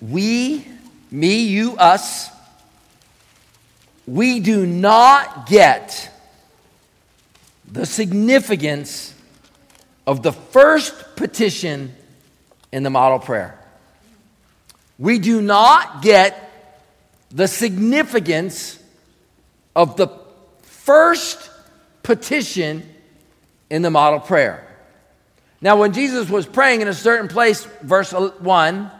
We, 0.00 0.66
me, 1.12 1.44
you, 1.44 1.76
us, 1.76 2.28
we 4.04 4.40
do 4.40 4.66
not 4.66 5.46
get 5.46 6.10
the 7.70 7.86
significance 7.86 9.14
of 10.08 10.24
the 10.24 10.32
first 10.32 11.14
petition 11.14 11.94
in 12.72 12.82
the 12.82 12.90
model 12.90 13.20
prayer 13.20 13.59
we 15.00 15.18
do 15.18 15.40
not 15.40 16.02
get 16.02 16.52
the 17.30 17.48
significance 17.48 18.78
of 19.74 19.96
the 19.96 20.08
first 20.60 21.50
petition 22.02 22.86
in 23.70 23.80
the 23.80 23.90
model 23.90 24.20
prayer. 24.20 24.66
Now, 25.62 25.76
when 25.78 25.94
Jesus 25.94 26.28
was 26.28 26.46
praying 26.46 26.82
in 26.82 26.88
a 26.88 26.94
certain 26.94 27.28
place, 27.28 27.64
verse 27.82 28.12
1, 28.12 28.90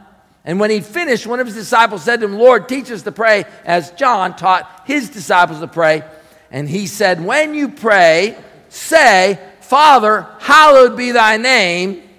and 0.47 0.59
when 0.59 0.71
he 0.71 0.81
finished, 0.81 1.27
one 1.27 1.39
of 1.39 1.47
his 1.47 1.57
disciples 1.57 2.03
said 2.03 2.21
to 2.21 2.27
him, 2.27 2.39
Lord, 2.39 2.67
teach 2.67 2.91
us 2.91 3.03
to 3.03 3.13
pray 3.13 3.45
as 3.67 3.91
John 3.93 4.37
taught 4.37 4.85
his 4.87 5.11
disciples 5.11 5.61
to 5.61 5.69
pray. 5.69 6.03
And 6.51 6.67
he 6.69 6.87
said, 6.87 7.23
When 7.23 7.55
you 7.55 7.69
pray, 7.69 8.37
say, 8.71 9.39
Father, 9.61 10.27
hallowed 10.41 10.97
be 10.97 11.13
thy 11.13 11.37
name 11.37 12.10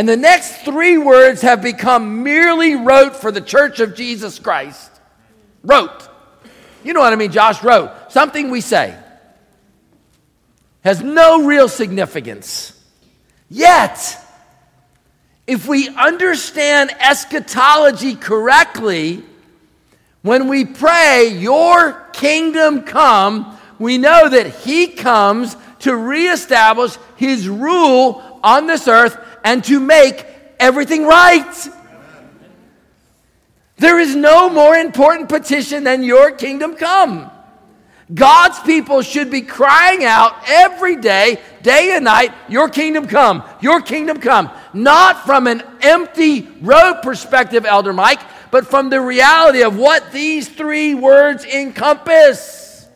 and 0.00 0.08
the 0.08 0.16
next 0.16 0.64
three 0.64 0.96
words 0.96 1.42
have 1.42 1.60
become 1.60 2.22
merely 2.22 2.74
rote 2.74 3.14
for 3.14 3.30
the 3.30 3.40
church 3.42 3.80
of 3.80 3.94
Jesus 3.94 4.38
Christ. 4.38 4.90
Rote. 5.62 6.08
You 6.82 6.94
know 6.94 7.00
what 7.00 7.12
I 7.12 7.16
mean, 7.16 7.32
Josh? 7.32 7.62
Rote. 7.62 7.90
Something 8.08 8.50
we 8.50 8.62
say. 8.62 8.96
Has 10.84 11.02
no 11.02 11.44
real 11.44 11.68
significance. 11.68 12.82
Yet, 13.50 14.18
if 15.46 15.68
we 15.68 15.90
understand 15.90 16.92
eschatology 16.98 18.14
correctly, 18.14 19.22
when 20.22 20.48
we 20.48 20.64
pray, 20.64 21.36
Your 21.38 21.92
kingdom 22.14 22.84
come, 22.84 23.58
we 23.78 23.98
know 23.98 24.30
that 24.30 24.46
He 24.46 24.86
comes 24.86 25.58
to 25.80 25.94
reestablish 25.94 26.96
His 27.16 27.46
rule 27.46 28.40
on 28.42 28.66
this 28.66 28.88
earth 28.88 29.26
and 29.44 29.64
to 29.64 29.80
make 29.80 30.24
everything 30.58 31.04
right. 31.04 31.68
There 33.78 33.98
is 33.98 34.14
no 34.14 34.50
more 34.50 34.74
important 34.74 35.28
petition 35.30 35.84
than 35.84 36.02
your 36.02 36.32
kingdom 36.32 36.76
come. 36.76 37.30
God's 38.12 38.58
people 38.60 39.02
should 39.02 39.30
be 39.30 39.42
crying 39.42 40.04
out 40.04 40.34
every 40.48 40.96
day, 40.96 41.40
day 41.62 41.92
and 41.94 42.04
night, 42.04 42.34
Your 42.48 42.68
kingdom 42.68 43.06
come, 43.06 43.42
Your 43.60 43.80
kingdom 43.80 44.18
come. 44.18 44.50
Not 44.74 45.24
from 45.24 45.46
an 45.46 45.62
empty 45.80 46.48
road 46.60 47.00
perspective, 47.02 47.64
Elder 47.64 47.92
Mike, 47.92 48.20
but 48.50 48.66
from 48.66 48.90
the 48.90 49.00
reality 49.00 49.62
of 49.62 49.76
what 49.78 50.12
these 50.12 50.48
three 50.48 50.94
words 50.94 51.44
encompass. 51.44 52.88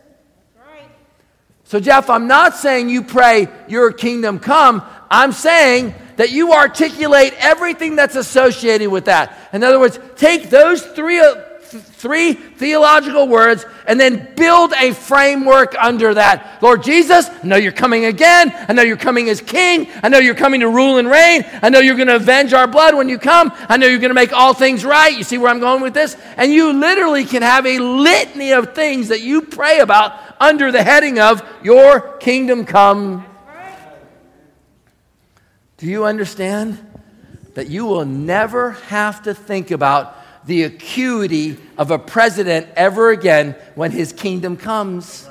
So, 1.65 1.81
Jeff, 1.81 2.11
I'm 2.11 2.27
not 2.27 2.55
saying 2.57 2.89
you 2.89 3.03
pray, 3.03 3.49
Your 3.69 3.93
kingdom 3.93 4.39
come. 4.39 4.83
I'm 5.11 5.33
saying 5.33 5.95
that 6.17 6.31
you 6.31 6.53
articulate 6.53 7.35
everything 7.39 7.97
that's 7.97 8.17
associated 8.17 8.91
with 8.91 9.07
that. 9.07 9.37
In 9.53 9.65
other 9.65 9.81
words, 9.81 9.99
take 10.17 10.51
those 10.51 10.83
three 10.83 11.21
uh, 11.21 11.35
three 11.81 12.35
theological 12.35 13.27
words 13.27 13.65
and 13.87 13.99
then 13.99 14.35
build 14.37 14.73
a 14.75 14.93
framework 14.93 15.75
under 15.77 16.15
that. 16.15 16.63
Lord 16.63 16.83
Jesus, 16.83 17.29
I 17.29 17.47
know 17.47 17.57
you're 17.57 17.73
coming 17.73 18.05
again. 18.05 18.53
I 18.69 18.73
know 18.73 18.83
you're 18.83 18.97
coming 18.97 19.29
as 19.29 19.41
king. 19.41 19.89
I 20.03 20.09
know 20.09 20.19
you're 20.19 20.35
coming 20.35 20.61
to 20.61 20.69
rule 20.69 20.99
and 20.99 21.09
reign. 21.09 21.45
I 21.63 21.71
know 21.71 21.81
you're 21.81 21.97
going 21.97 22.09
to 22.09 22.17
avenge 22.17 22.53
our 22.53 22.67
blood 22.67 22.95
when 22.95 23.09
you 23.09 23.19
come. 23.19 23.53
I 23.69 23.77
know 23.77 23.87
you're 23.87 23.99
going 23.99 24.11
to 24.11 24.15
make 24.15 24.33
all 24.33 24.55
things 24.55 24.85
right. 24.85 25.17
You 25.17 25.25
see 25.25 25.39
where 25.39 25.51
I'm 25.51 25.61
going 25.61 25.83
with 25.83 25.95
this? 25.95 26.17
And 26.37 26.53
you 26.53 26.73
literally 26.73 27.25
can 27.25 27.43
have 27.43 27.67
a 27.67 27.79
litany 27.79 28.53
of 28.53 28.75
things 28.75 29.09
that 29.09 29.21
you 29.21 29.43
pray 29.43 29.81
about 29.81 30.19
under 30.41 30.71
the 30.71 30.83
heading 30.83 31.19
of 31.19 31.43
Your 31.63 32.19
kingdom 32.19 32.67
come. 32.67 33.25
Do 35.85 35.91
you 35.91 36.07
understand 36.07 36.79
that 37.53 37.69
you 37.69 37.85
will 37.85 38.07
never 38.07 38.71
have 38.71 39.25
to 39.25 39.35
think 39.35 39.71
about 39.71 40.17
the 40.47 40.63
acuity 40.63 41.59
of 41.77 41.91
a 41.91 41.99
president 41.99 42.69
ever 42.75 43.11
again 43.11 43.55
when 43.75 43.91
his 43.91 44.11
kingdom 44.11 44.57
comes? 44.57 45.29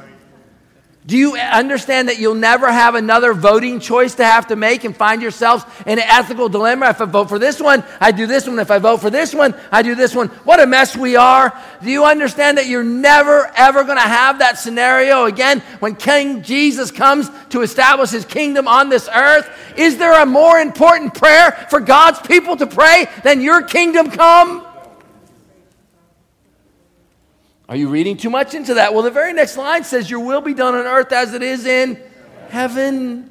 Do 1.05 1.17
you 1.17 1.35
understand 1.35 2.07
that 2.07 2.17
you'll 2.17 2.33
never 2.33 2.71
have 2.71 2.95
another 2.95 3.33
voting 3.33 3.81
choice 3.81 4.15
to 4.15 4.25
have 4.25 4.47
to 4.47 4.55
make 4.55 4.85
and 4.85 4.95
find 4.95 5.21
yourselves 5.21 5.65
in 5.85 5.99
an 5.99 6.05
ethical 6.07 6.47
dilemma? 6.47 6.89
If 6.89 7.01
I 7.01 7.05
vote 7.05 7.27
for 7.27 7.37
this 7.37 7.59
one, 7.59 7.83
I 7.99 8.13
do 8.13 8.25
this 8.25 8.47
one. 8.47 8.57
If 8.57 8.71
I 8.71 8.79
vote 8.79 9.01
for 9.01 9.09
this 9.09 9.35
one, 9.35 9.53
I 9.69 9.81
do 9.81 9.95
this 9.95 10.15
one. 10.15 10.29
What 10.45 10.61
a 10.61 10.65
mess 10.65 10.95
we 10.95 11.17
are. 11.17 11.59
Do 11.83 11.89
you 11.89 12.05
understand 12.05 12.57
that 12.57 12.67
you're 12.67 12.85
never, 12.85 13.51
ever 13.57 13.83
going 13.83 13.97
to 13.97 14.01
have 14.01 14.39
that 14.39 14.57
scenario 14.57 15.25
again 15.25 15.59
when 15.79 15.95
King 15.95 16.41
Jesus 16.41 16.89
comes 16.89 17.29
to 17.49 17.63
establish 17.63 18.11
his 18.11 18.23
kingdom 18.23 18.69
on 18.69 18.87
this 18.87 19.09
earth? 19.13 19.49
Is 19.75 19.97
there 19.97 20.21
a 20.21 20.25
more 20.25 20.59
important 20.59 21.15
prayer 21.15 21.51
for 21.69 21.81
God's 21.81 22.19
people 22.21 22.55
to 22.55 22.65
pray 22.65 23.07
than 23.23 23.41
your 23.41 23.63
kingdom 23.63 24.09
come? 24.09 24.62
Are 27.69 27.75
you 27.75 27.89
reading 27.89 28.17
too 28.17 28.29
much 28.29 28.53
into 28.53 28.73
that? 28.75 28.93
Well, 28.93 29.03
the 29.03 29.11
very 29.11 29.33
next 29.33 29.57
line 29.57 29.83
says, 29.83 30.09
Your 30.09 30.19
will 30.19 30.41
be 30.41 30.53
done 30.53 30.75
on 30.75 30.85
earth 30.85 31.11
as 31.11 31.33
it 31.33 31.41
is 31.41 31.65
in 31.65 32.01
heaven. 32.49 33.29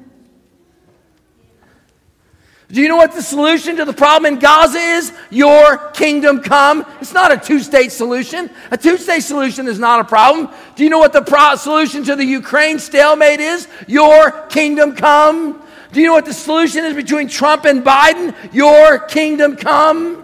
Do 2.73 2.81
you 2.81 2.89
know 2.89 2.95
what 2.95 3.13
the 3.13 3.21
solution 3.21 3.75
to 3.75 3.85
the 3.85 3.93
problem 3.93 4.33
in 4.33 4.39
Gaza 4.39 4.79
is? 4.79 5.13
Your 5.29 5.77
kingdom 5.91 6.41
come. 6.41 6.83
It's 6.99 7.13
not 7.13 7.31
a 7.31 7.37
two 7.37 7.59
state 7.59 7.91
solution. 7.91 8.49
A 8.71 8.77
two 8.77 8.97
state 8.97 9.21
solution 9.21 9.67
is 9.67 9.77
not 9.77 9.99
a 9.99 10.03
problem. 10.03 10.49
Do 10.75 10.83
you 10.83 10.89
know 10.89 10.97
what 10.97 11.13
the 11.13 11.21
pro- 11.21 11.55
solution 11.55 12.03
to 12.05 12.15
the 12.15 12.25
Ukraine 12.25 12.79
stalemate 12.79 13.39
is? 13.39 13.67
Your 13.87 14.31
kingdom 14.47 14.95
come. 14.95 15.61
Do 15.91 16.01
you 16.01 16.07
know 16.07 16.13
what 16.13 16.25
the 16.25 16.33
solution 16.33 16.83
is 16.85 16.95
between 16.95 17.27
Trump 17.27 17.65
and 17.65 17.83
Biden? 17.83 18.35
Your 18.51 18.97
kingdom 18.97 19.55
come. 19.55 20.22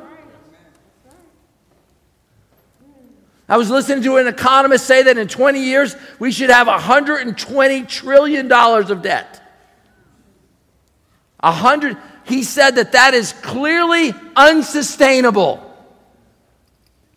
I 3.49 3.57
was 3.57 3.71
listening 3.71 4.03
to 4.03 4.17
an 4.17 4.27
economist 4.27 4.85
say 4.85 5.01
that 5.03 5.17
in 5.17 5.27
20 5.27 5.59
years, 5.59 5.95
we 6.19 6.31
should 6.31 6.51
have 6.51 6.67
$120 6.67 7.88
trillion 7.88 8.51
of 8.51 9.01
debt. 9.01 9.41
A 11.39 11.51
hundred, 11.51 11.97
he 12.25 12.43
said 12.43 12.71
that 12.71 12.91
that 12.91 13.15
is 13.15 13.33
clearly 13.33 14.13
unsustainable. 14.35 15.65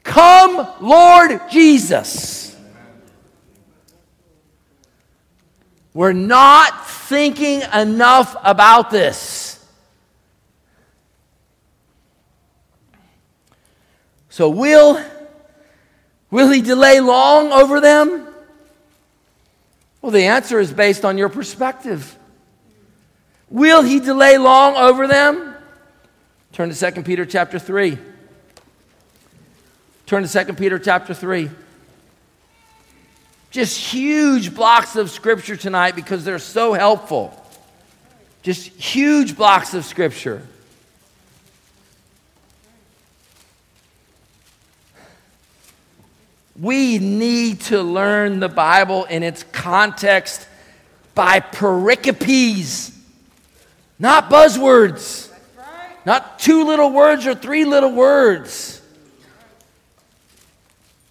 Come, 0.05 0.67
Lord 0.81 1.39
Jesus. 1.51 2.57
We're 5.93 6.15
not 6.15 6.89
thinking 6.89 7.61
enough 7.75 8.35
about 8.43 8.91
this. 8.91 9.63
So, 14.31 14.49
will 14.49 14.99
Will 16.33 16.51
he 16.51 16.63
delay 16.63 16.99
long 16.99 17.53
over 17.53 17.79
them? 17.79 18.27
Well, 20.01 20.11
the 20.11 20.25
answer 20.25 20.59
is 20.59 20.73
based 20.73 21.05
on 21.05 21.19
your 21.19 21.29
perspective. 21.29 22.17
Will 23.51 23.83
he 23.83 24.01
delay 24.01 24.39
long 24.39 24.75
over 24.75 25.07
them? 25.07 25.55
Turn 26.53 26.71
to 26.71 26.93
2 26.93 27.03
Peter 27.03 27.27
chapter 27.27 27.59
3. 27.59 27.99
Turn 30.07 30.27
to 30.27 30.45
2 30.45 30.55
Peter 30.55 30.79
chapter 30.79 31.13
3. 31.13 31.51
Just 33.51 33.79
huge 33.93 34.55
blocks 34.55 34.97
of 34.97 35.11
scripture 35.11 35.57
tonight 35.57 35.95
because 35.95 36.25
they're 36.25 36.39
so 36.39 36.73
helpful. 36.73 37.39
Just 38.43 38.69
huge 38.69 39.37
blocks 39.37 39.75
of 39.75 39.85
scripture. 39.85 40.43
We 46.59 46.99
need 46.99 47.61
to 47.63 47.83
learn 47.83 48.41
the 48.41 48.49
Bible 48.49 49.05
in 49.05 49.23
its 49.23 49.43
context 49.53 50.47
by 51.15 51.41
pericopes, 51.41 52.95
not 53.99 54.29
buzzwords, 54.29 55.31
not 56.05 56.39
two 56.39 56.65
little 56.65 56.91
words 56.91 57.27
or 57.27 57.35
three 57.35 57.65
little 57.65 57.93
words. 57.93 58.83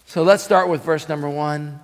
So 0.05 0.23
let's 0.23 0.43
start 0.43 0.67
with 0.67 0.83
verse 0.83 1.07
number 1.07 1.29
one. 1.29 1.79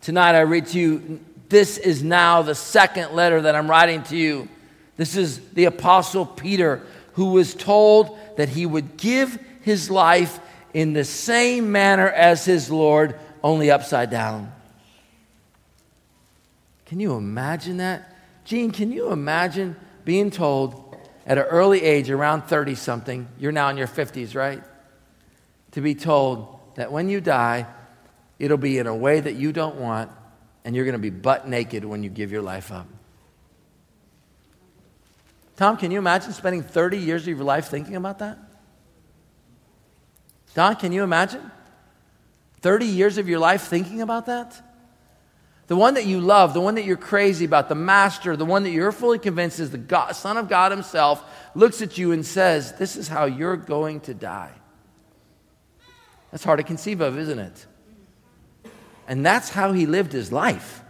Tonight 0.00 0.34
I 0.34 0.40
read 0.40 0.66
to 0.68 0.78
you, 0.78 1.20
this 1.48 1.78
is 1.78 2.02
now 2.02 2.42
the 2.42 2.54
second 2.54 3.12
letter 3.12 3.42
that 3.42 3.54
I'm 3.54 3.70
writing 3.70 4.02
to 4.04 4.16
you. 4.16 4.48
This 4.96 5.16
is 5.16 5.40
the 5.50 5.66
Apostle 5.66 6.26
Peter, 6.26 6.82
who 7.12 7.26
was 7.26 7.54
told 7.54 8.18
that 8.36 8.48
he 8.48 8.66
would 8.66 8.96
give 8.96 9.38
his 9.60 9.90
life 9.90 10.40
in 10.74 10.92
the 10.92 11.04
same 11.04 11.72
manner 11.72 12.08
as 12.08 12.44
his 12.44 12.70
Lord, 12.70 13.18
only 13.42 13.70
upside 13.70 14.10
down. 14.10 14.52
Can 16.86 17.00
you 17.00 17.14
imagine 17.14 17.78
that? 17.78 18.14
Gene, 18.44 18.72
can 18.72 18.92
you 18.92 19.10
imagine 19.10 19.76
being 20.04 20.30
told 20.30 20.96
at 21.26 21.38
an 21.38 21.44
early 21.44 21.82
age, 21.82 22.10
around 22.10 22.42
30 22.42 22.74
something, 22.74 23.26
you're 23.38 23.52
now 23.52 23.70
in 23.70 23.78
your 23.78 23.86
50s, 23.86 24.34
right? 24.34 24.62
To 25.72 25.80
be 25.80 25.94
told 25.94 26.58
that 26.74 26.92
when 26.92 27.08
you 27.08 27.20
die, 27.20 27.66
it'll 28.38 28.58
be 28.58 28.78
in 28.78 28.86
a 28.86 28.94
way 28.94 29.20
that 29.20 29.34
you 29.34 29.52
don't 29.52 29.76
want, 29.76 30.10
and 30.64 30.76
you're 30.76 30.84
going 30.84 30.92
to 30.94 30.98
be 30.98 31.10
butt 31.10 31.48
naked 31.48 31.84
when 31.84 32.02
you 32.02 32.10
give 32.10 32.30
your 32.30 32.42
life 32.42 32.70
up. 32.70 32.86
Tom, 35.56 35.76
can 35.76 35.90
you 35.90 35.98
imagine 35.98 36.32
spending 36.32 36.62
30 36.62 36.98
years 36.98 37.22
of 37.22 37.28
your 37.28 37.44
life 37.44 37.68
thinking 37.68 37.96
about 37.96 38.18
that? 38.18 38.38
Don, 40.54 40.76
can 40.76 40.92
you 40.92 41.02
imagine? 41.02 41.50
30 42.60 42.86
years 42.86 43.18
of 43.18 43.28
your 43.28 43.38
life 43.38 43.64
thinking 43.64 44.00
about 44.00 44.26
that? 44.26 44.60
The 45.66 45.76
one 45.76 45.94
that 45.94 46.06
you 46.06 46.20
love, 46.20 46.54
the 46.54 46.60
one 46.60 46.74
that 46.74 46.84
you're 46.84 46.96
crazy 46.96 47.44
about, 47.44 47.68
the 47.68 47.74
master, 47.74 48.36
the 48.36 48.44
one 48.44 48.64
that 48.64 48.70
you're 48.70 48.92
fully 48.92 49.18
convinced 49.18 49.60
is 49.60 49.70
the 49.70 49.78
God, 49.78 50.14
Son 50.14 50.36
of 50.36 50.48
God 50.48 50.70
Himself, 50.72 51.24
looks 51.54 51.80
at 51.80 51.96
you 51.96 52.12
and 52.12 52.24
says, 52.24 52.72
This 52.72 52.96
is 52.96 53.08
how 53.08 53.24
you're 53.24 53.56
going 53.56 54.00
to 54.00 54.14
die. 54.14 54.52
That's 56.30 56.44
hard 56.44 56.58
to 56.58 56.64
conceive 56.64 57.00
of, 57.00 57.18
isn't 57.18 57.38
it? 57.38 57.66
And 59.08 59.24
that's 59.24 59.48
how 59.48 59.72
He 59.72 59.86
lived 59.86 60.12
His 60.12 60.30
life. 60.30 60.82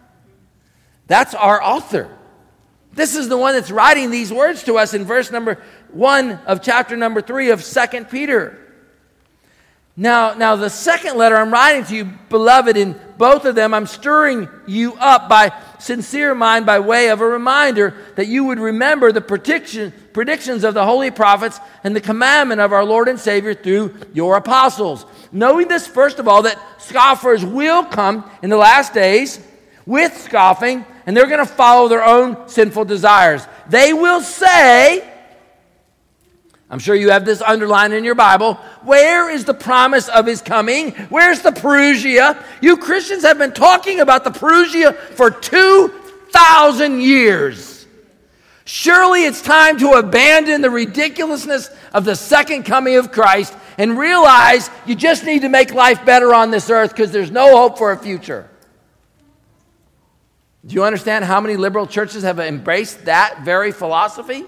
That's 1.07 1.35
our 1.35 1.63
author. 1.63 2.17
This 2.93 3.15
is 3.15 3.29
the 3.29 3.37
one 3.37 3.55
that's 3.55 3.71
writing 3.71 4.11
these 4.11 4.33
words 4.33 4.65
to 4.65 4.79
us 4.79 4.95
in 4.95 5.05
verse 5.05 5.31
number 5.31 5.61
one 5.91 6.33
of 6.47 6.63
chapter 6.63 6.97
number 6.97 7.21
three 7.21 7.51
of 7.51 7.63
Second 7.63 8.09
Peter. 8.09 8.64
Now, 9.97 10.35
now 10.35 10.57
the 10.57 10.71
second 10.71 11.17
letter 11.17 11.37
I'm 11.37 11.53
writing 11.53 11.85
to 11.85 11.95
you, 11.95 12.05
beloved, 12.29 12.77
in 12.77 12.99
both 13.17 13.45
of 13.45 13.55
them, 13.55 13.73
I'm 13.73 13.87
stirring 13.87 14.49
you 14.67 14.95
up 14.95 15.29
by 15.29 15.53
sincere 15.79 16.35
mind 16.35 16.67
by 16.67 16.81
way 16.81 17.11
of 17.11 17.21
a 17.21 17.29
reminder 17.29 17.95
that 18.17 18.27
you 18.27 18.45
would 18.45 18.59
remember 18.59 19.13
the 19.13 19.21
prediction, 19.21 19.93
predictions 20.13 20.65
of 20.65 20.75
the 20.75 20.85
holy 20.85 21.13
prophets 21.13 21.61
and 21.85 21.95
the 21.95 22.01
commandment 22.01 22.61
of 22.61 22.73
our 22.73 22.85
Lord 22.85 23.07
and 23.07 23.21
Savior 23.21 23.55
through 23.55 23.95
your 24.13 24.37
apostles. 24.37 25.07
Knowing 25.31 25.69
this, 25.69 25.87
first 25.87 26.19
of 26.19 26.27
all, 26.27 26.43
that 26.43 26.59
scoffers 26.79 27.45
will 27.45 27.85
come 27.85 28.29
in 28.43 28.51
the 28.51 28.57
last 28.57 28.95
days 28.95 29.39
with 29.87 30.17
scoffing, 30.17 30.85
and 31.07 31.17
they're 31.17 31.27
going 31.27 31.39
to 31.39 31.47
follow 31.47 31.87
their 31.87 32.05
own 32.05 32.49
sinful 32.49 32.87
desires. 32.87 33.47
They 33.69 33.93
will 33.93 34.23
say, 34.23 35.09
I'm 36.75 36.81
sure 36.81 36.97
you 36.97 37.11
have 37.11 37.25
this 37.25 37.41
underlined 37.41 37.93
in 37.93 38.03
your 38.03 38.17
Bible. 38.17 38.55
Where 38.83 39.31
is 39.31 39.45
the 39.45 39.55
promise 39.55 40.09
of 40.09 40.27
his 40.27 40.43
coming? 40.43 40.91
Where's 41.09 41.41
the 41.41 41.53
Parousia? 41.53 42.45
You 42.61 42.79
Christians 42.79 43.23
have 43.23 43.39
been 43.39 43.53
talking 43.53 44.01
about 44.01 44.25
the 44.25 44.31
Parousia 44.31 44.97
for 44.97 45.31
2,000 45.31 47.01
years. 47.01 47.87
Surely 48.65 49.25
it's 49.25 49.41
time 49.41 49.79
to 49.79 49.93
abandon 49.93 50.63
the 50.63 50.71
ridiculousness 50.71 51.71
of 51.93 52.05
the 52.05 52.17
second 52.17 52.65
coming 52.65 52.97
of 52.97 53.13
Christ 53.13 53.55
and 53.79 53.97
realize 53.97 54.69
you 54.85 54.97
just 54.97 55.25
need 55.25 55.43
to 55.43 55.49
make 55.49 55.73
life 55.73 56.05
better 56.05 56.35
on 56.35 56.51
this 56.51 56.69
earth 56.71 56.91
because 56.91 57.13
there's 57.13 57.31
no 57.31 57.57
hope 57.57 57.79
for 57.79 57.93
a 57.93 57.97
future. 57.97 58.51
Do 60.67 60.75
you 60.75 60.83
understand 60.83 61.25
how 61.25 61.41
many 61.41 61.57
liberal 61.57 61.87
churches 61.87 62.25
have 62.25 62.41
embraced 62.41 63.05
that 63.05 63.43
very 63.45 63.71
philosophy? 63.71 64.47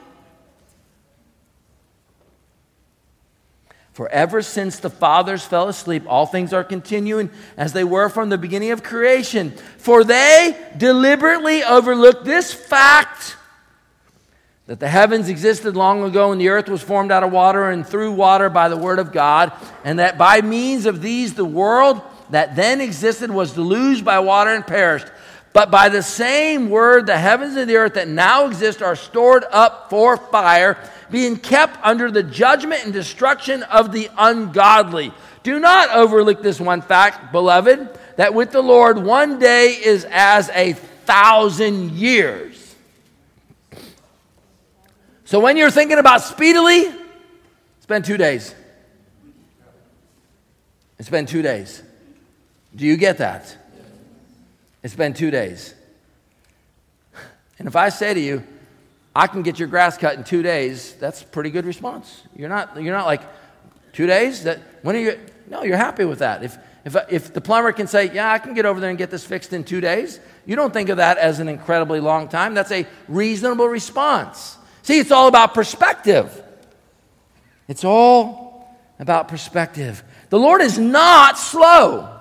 For 3.97 4.11
ever 4.11 4.42
since 4.42 4.78
the 4.78 4.90
fathers 4.90 5.42
fell 5.42 5.70
asleep, 5.70 6.03
all 6.07 6.26
things 6.26 6.53
are 6.53 6.62
continuing 6.62 7.30
as 7.57 7.72
they 7.72 7.82
were 7.82 8.11
from 8.11 8.28
the 8.28 8.36
beginning 8.36 8.72
of 8.72 8.82
creation. 8.82 9.53
For 9.78 10.05
they 10.05 10.55
deliberately 10.76 11.64
overlooked 11.64 12.26
this 12.26 12.53
fact 12.53 13.38
that 14.66 14.80
the 14.80 14.88
heavens 14.88 15.30
existed 15.30 15.76
long 15.76 16.05
ago 16.05 16.30
and 16.30 16.38
the 16.38 16.51
earth 16.51 16.68
was 16.68 16.82
formed 16.82 17.11
out 17.11 17.22
of 17.22 17.32
water 17.32 17.70
and 17.70 17.86
through 17.86 18.12
water 18.12 18.51
by 18.51 18.68
the 18.68 18.76
word 18.76 18.99
of 18.99 19.12
God, 19.12 19.51
and 19.82 19.99
that 19.99 20.18
by 20.18 20.42
means 20.42 20.84
of 20.84 21.01
these 21.01 21.32
the 21.32 21.47
world 21.47 22.03
that 22.28 22.55
then 22.55 22.82
existed 22.82 23.30
was 23.30 23.55
deluged 23.55 24.05
by 24.05 24.18
water 24.18 24.51
and 24.51 24.66
perished. 24.66 25.07
But 25.55 25.70
by 25.70 25.88
the 25.88 26.03
same 26.03 26.68
word, 26.68 27.07
the 27.07 27.16
heavens 27.16 27.57
and 27.57 27.70
the 27.70 27.76
earth 27.76 27.94
that 27.94 28.09
now 28.09 28.47
exist 28.47 28.82
are 28.82 28.94
stored 28.94 29.47
up 29.51 29.88
for 29.88 30.18
fire 30.18 30.76
being 31.11 31.36
kept 31.36 31.78
under 31.82 32.11
the 32.11 32.22
judgment 32.22 32.84
and 32.84 32.92
destruction 32.92 33.62
of 33.64 33.92
the 33.92 34.11
ungodly. 34.16 35.12
Do 35.42 35.61
not 35.61 35.90
overlook 35.90 36.42
this 36.42 36.61
one 36.61 36.82
fact, 36.82 37.32
beloved, 37.32 37.98
that 38.16 38.34
with 38.34 38.50
the 38.50 38.62
Lord 38.62 38.98
one 38.98 39.38
day 39.38 39.68
is 39.68 40.07
as 40.11 40.48
a 40.50 40.72
thousand 40.72 41.92
years. 41.92 42.74
So 45.24 45.40
when 45.40 45.57
you're 45.57 45.70
thinking 45.70 45.98
about 45.98 46.22
speedily, 46.22 46.84
spend 47.80 48.04
two 48.04 48.16
days. 48.16 48.54
It's 50.98 51.11
been 51.11 51.26
two 51.26 51.42
days. 51.42 51.82
Do 52.74 52.86
you 52.86 52.96
get 52.96 53.18
that? 53.18 53.57
It's 54.82 54.94
been 54.94 55.14
two 55.14 55.30
days. 55.30 55.74
And 57.59 57.66
if 57.66 57.76
I 57.76 57.88
say 57.88 58.14
to 58.14 58.20
you, 58.20 58.44
I 59.17 59.27
can 59.29 59.43
get 59.43 59.59
your 59.59 59.69
grass 59.69 59.97
cut 59.97 60.17
in 60.19 60.25
two 60.25 60.43
days, 60.43 60.93
that's 60.95 61.23
a 61.23 61.25
pretty 61.25 61.49
good 61.49 61.64
response. 61.64 62.23
You're 62.37 62.51
not, 62.51 62.83
you're 62.83 62.95
not 62.95 63.07
like, 63.07 63.23
two 63.95 64.07
days? 64.07 64.45
That, 64.45 64.61
when 64.83 64.95
are 64.95 64.99
you? 64.99 65.19
No, 65.49 65.62
you're 65.62 65.79
happy 65.79 66.05
with 66.05 66.19
that. 66.19 66.45
If, 66.45 66.59
if, 66.85 66.97
if 67.09 67.33
the 67.33 67.41
plumber 67.41 67.73
can 67.73 67.87
say, 67.87 68.12
yeah, 68.12 68.31
I 68.31 68.39
can 68.39 68.53
get 68.53 68.67
over 68.67 68.79
there 68.79 68.91
and 68.91 68.99
get 68.99 69.11
this 69.11 69.25
fixed 69.25 69.55
in 69.55 69.64
two 69.64 69.81
days, 69.81 70.21
you 70.45 70.55
don't 70.55 70.71
think 70.71 70.91
of 70.91 70.99
that 70.99 71.17
as 71.17 71.41
an 71.41 71.49
incredibly 71.49 71.99
long 71.99 72.29
time. 72.29 72.53
That's 72.53 72.71
a 72.71 72.87
reasonable 73.09 73.69
response. 73.69 74.59
See, 74.83 74.99
it's 74.99 75.11
all 75.11 75.29
about 75.29 75.55
perspective. 75.55 76.43
It's 77.69 77.85
all 77.85 78.77
about 78.99 79.29
perspective. 79.29 80.05
The 80.29 80.39
Lord 80.39 80.61
is 80.61 80.79
not 80.79 81.39
slow. 81.39 82.21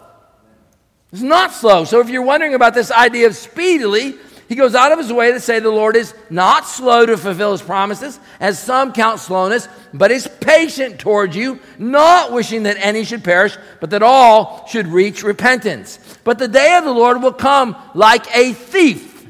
It's 1.11 1.21
not 1.21 1.51
slow. 1.51 1.83
So 1.83 1.99
if 1.99 2.07
you're 2.07 2.21
wondering 2.21 2.53
about 2.53 2.73
this 2.73 2.89
idea 2.89 3.27
of 3.27 3.35
speedily, 3.35 4.15
he 4.47 4.55
goes 4.55 4.75
out 4.75 4.91
of 4.91 4.99
his 4.99 5.11
way 5.11 5.31
to 5.31 5.39
say 5.39 5.59
the 5.59 5.69
Lord 5.69 5.95
is 5.95 6.13
not 6.29 6.67
slow 6.67 7.05
to 7.05 7.17
fulfill 7.17 7.51
his 7.51 7.63
promises, 7.63 8.19
as 8.39 8.59
some 8.59 8.93
count 8.93 9.19
slowness, 9.19 9.67
but 9.93 10.11
is 10.11 10.27
patient 10.39 10.99
towards 10.99 11.35
you, 11.35 11.59
not 11.79 12.31
wishing 12.31 12.63
that 12.63 12.77
any 12.79 13.03
should 13.05 13.23
perish, 13.23 13.57
but 13.79 13.89
that 13.89 14.03
all 14.03 14.65
should 14.67 14.87
reach 14.87 15.23
repentance. 15.23 15.97
But 16.23 16.37
the 16.37 16.47
day 16.47 16.75
of 16.75 16.83
the 16.83 16.91
Lord 16.91 17.23
will 17.23 17.33
come 17.33 17.75
like 17.95 18.25
a 18.35 18.53
thief. 18.53 19.25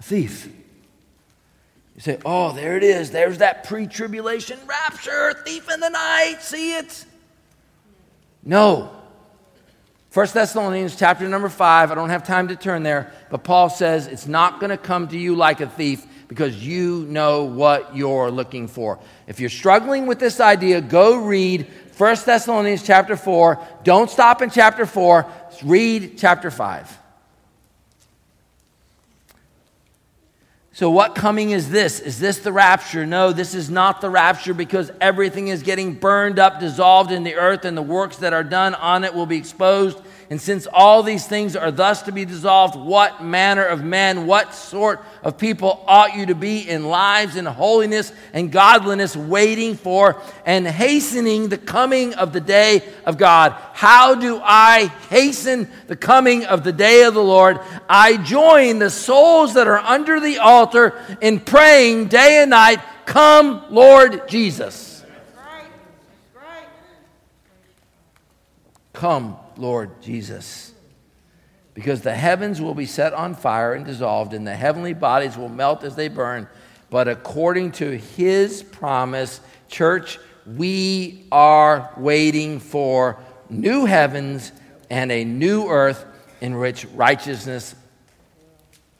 A 0.00 0.02
thief. 0.02 0.48
You 1.94 2.00
say, 2.00 2.18
oh, 2.24 2.52
there 2.52 2.76
it 2.76 2.82
is. 2.82 3.12
There's 3.12 3.38
that 3.38 3.64
pre 3.64 3.86
tribulation 3.86 4.58
rapture, 4.66 5.34
thief 5.44 5.70
in 5.72 5.78
the 5.78 5.90
night. 5.90 6.38
See 6.40 6.74
it? 6.74 7.04
No. 8.42 9.01
1 10.12 10.26
Thessalonians 10.34 10.94
chapter 10.94 11.26
number 11.26 11.48
5, 11.48 11.90
I 11.90 11.94
don't 11.94 12.10
have 12.10 12.26
time 12.26 12.48
to 12.48 12.56
turn 12.56 12.82
there, 12.82 13.10
but 13.30 13.44
Paul 13.44 13.70
says 13.70 14.06
it's 14.06 14.26
not 14.26 14.60
going 14.60 14.68
to 14.68 14.76
come 14.76 15.08
to 15.08 15.16
you 15.16 15.34
like 15.34 15.62
a 15.62 15.66
thief 15.66 16.06
because 16.28 16.62
you 16.62 17.06
know 17.08 17.44
what 17.44 17.96
you're 17.96 18.30
looking 18.30 18.68
for. 18.68 18.98
If 19.26 19.40
you're 19.40 19.48
struggling 19.48 20.06
with 20.06 20.18
this 20.18 20.38
idea, 20.38 20.82
go 20.82 21.16
read 21.24 21.66
1 21.96 22.16
Thessalonians 22.26 22.82
chapter 22.82 23.16
4. 23.16 23.58
Don't 23.84 24.10
stop 24.10 24.42
in 24.42 24.50
chapter 24.50 24.84
4, 24.84 25.26
read 25.64 26.18
chapter 26.18 26.50
5. 26.50 26.98
So, 30.74 30.88
what 30.88 31.14
coming 31.14 31.50
is 31.50 31.68
this? 31.68 32.00
Is 32.00 32.18
this 32.18 32.38
the 32.38 32.50
rapture? 32.50 33.04
No, 33.04 33.30
this 33.30 33.54
is 33.54 33.68
not 33.68 34.00
the 34.00 34.08
rapture 34.08 34.54
because 34.54 34.90
everything 35.02 35.48
is 35.48 35.62
getting 35.62 35.92
burned 35.92 36.38
up, 36.38 36.60
dissolved 36.60 37.12
in 37.12 37.24
the 37.24 37.34
earth, 37.34 37.66
and 37.66 37.76
the 37.76 37.82
works 37.82 38.16
that 38.18 38.32
are 38.32 38.42
done 38.42 38.74
on 38.76 39.04
it 39.04 39.12
will 39.12 39.26
be 39.26 39.36
exposed. 39.36 39.98
And 40.30 40.40
since 40.40 40.66
all 40.66 41.02
these 41.02 41.26
things 41.26 41.56
are 41.56 41.70
thus 41.70 42.02
to 42.02 42.12
be 42.12 42.24
dissolved, 42.24 42.74
what 42.74 43.22
manner 43.22 43.64
of 43.64 43.84
men, 43.84 44.26
what 44.26 44.54
sort 44.54 45.00
of 45.22 45.36
people 45.36 45.84
ought 45.86 46.16
you 46.16 46.26
to 46.26 46.34
be 46.34 46.68
in 46.68 46.84
lives 46.84 47.36
in 47.36 47.44
holiness 47.44 48.12
and 48.32 48.50
godliness, 48.50 49.14
waiting 49.14 49.74
for 49.74 50.20
and 50.46 50.66
hastening 50.66 51.48
the 51.48 51.58
coming 51.58 52.14
of 52.14 52.32
the 52.32 52.40
day 52.40 52.82
of 53.04 53.18
God? 53.18 53.52
How 53.72 54.14
do 54.14 54.40
I 54.42 54.86
hasten 55.10 55.70
the 55.86 55.96
coming 55.96 56.44
of 56.44 56.64
the 56.64 56.72
day 56.72 57.04
of 57.04 57.14
the 57.14 57.22
Lord? 57.22 57.60
I 57.88 58.16
join 58.16 58.78
the 58.78 58.90
souls 58.90 59.54
that 59.54 59.68
are 59.68 59.78
under 59.78 60.18
the 60.20 60.38
altar 60.38 60.98
in 61.20 61.40
praying 61.40 62.08
day 62.08 62.42
and 62.42 62.50
night, 62.50 62.80
Come, 63.04 63.64
Lord 63.70 64.28
Jesus. 64.28 64.92
Come, 68.92 69.36
Lord 69.58 70.02
Jesus. 70.02 70.72
Because 71.74 72.02
the 72.02 72.14
heavens 72.14 72.60
will 72.60 72.74
be 72.74 72.86
set 72.86 73.14
on 73.14 73.34
fire 73.34 73.72
and 73.72 73.84
dissolved, 73.84 74.34
and 74.34 74.46
the 74.46 74.54
heavenly 74.54 74.92
bodies 74.92 75.36
will 75.36 75.48
melt 75.48 75.84
as 75.84 75.96
they 75.96 76.08
burn. 76.08 76.46
But 76.90 77.08
according 77.08 77.72
to 77.72 77.96
his 77.96 78.62
promise, 78.62 79.40
church, 79.68 80.18
we 80.46 81.24
are 81.32 81.90
waiting 81.96 82.60
for 82.60 83.18
new 83.48 83.86
heavens 83.86 84.52
and 84.90 85.10
a 85.10 85.24
new 85.24 85.68
earth 85.68 86.04
in 86.42 86.58
which 86.58 86.84
righteousness 86.86 87.74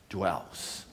dwells. 0.08 0.86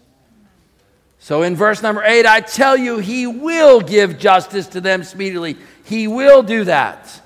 So 1.20 1.44
in 1.44 1.56
verse 1.56 1.84
number 1.84 2.04
eight, 2.04 2.26
I 2.26 2.42
tell 2.42 2.76
you, 2.76 2.98
he 2.98 3.28
will 3.28 3.82
give 3.82 4.18
justice 4.18 4.68
to 4.68 4.82
them 4.82 5.04
speedily. 5.04 5.58
He 5.84 6.08
will 6.08 6.42
do 6.42 6.64
that. 6.64 7.22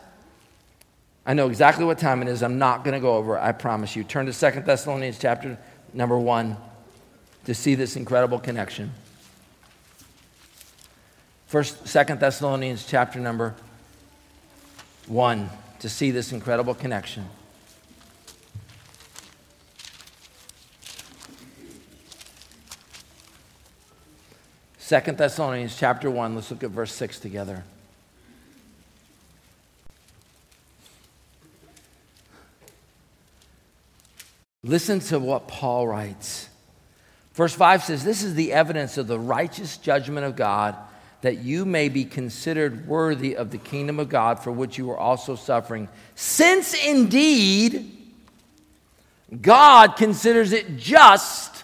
I 1.25 1.33
know 1.33 1.47
exactly 1.47 1.85
what 1.85 1.99
time 1.99 2.21
it 2.21 2.27
is. 2.27 2.43
I'm 2.43 2.57
not 2.57 2.83
going 2.83 2.93
to 2.93 2.99
go 2.99 3.15
over 3.15 3.37
I 3.37 3.53
promise 3.53 3.95
you. 3.95 4.03
Turn 4.03 4.25
to 4.25 4.33
Second 4.33 4.65
Thessalonians 4.65 5.17
chapter 5.17 5.57
number 5.93 6.17
1 6.17 6.57
to 7.45 7.53
see 7.53 7.75
this 7.75 7.95
incredible 7.95 8.39
connection. 8.39 8.91
First, 11.47 11.87
Second 11.87 12.19
Thessalonians 12.19 12.85
chapter 12.85 13.19
number 13.19 13.55
1 15.07 15.49
to 15.79 15.89
see 15.89 16.11
this 16.11 16.31
incredible 16.31 16.73
connection. 16.73 17.25
Second 24.77 25.17
Thessalonians 25.17 25.77
chapter 25.77 26.11
1, 26.11 26.35
let's 26.35 26.51
look 26.51 26.63
at 26.63 26.69
verse 26.71 26.93
6 26.93 27.19
together. 27.19 27.63
Listen 34.63 34.99
to 35.01 35.19
what 35.19 35.47
Paul 35.47 35.87
writes. 35.87 36.49
Verse 37.33 37.53
5 37.53 37.83
says, 37.83 38.03
This 38.03 38.23
is 38.23 38.35
the 38.35 38.53
evidence 38.53 38.97
of 38.97 39.07
the 39.07 39.19
righteous 39.19 39.77
judgment 39.77 40.25
of 40.25 40.35
God, 40.35 40.75
that 41.21 41.39
you 41.39 41.65
may 41.65 41.89
be 41.89 42.05
considered 42.05 42.87
worthy 42.87 43.35
of 43.35 43.51
the 43.51 43.57
kingdom 43.57 43.99
of 43.99 44.09
God 44.09 44.39
for 44.39 44.51
which 44.51 44.77
you 44.77 44.89
are 44.91 44.97
also 44.97 45.35
suffering. 45.35 45.89
Since 46.15 46.73
indeed 46.85 47.97
God 49.41 49.95
considers 49.95 50.51
it 50.51 50.77
just 50.77 51.63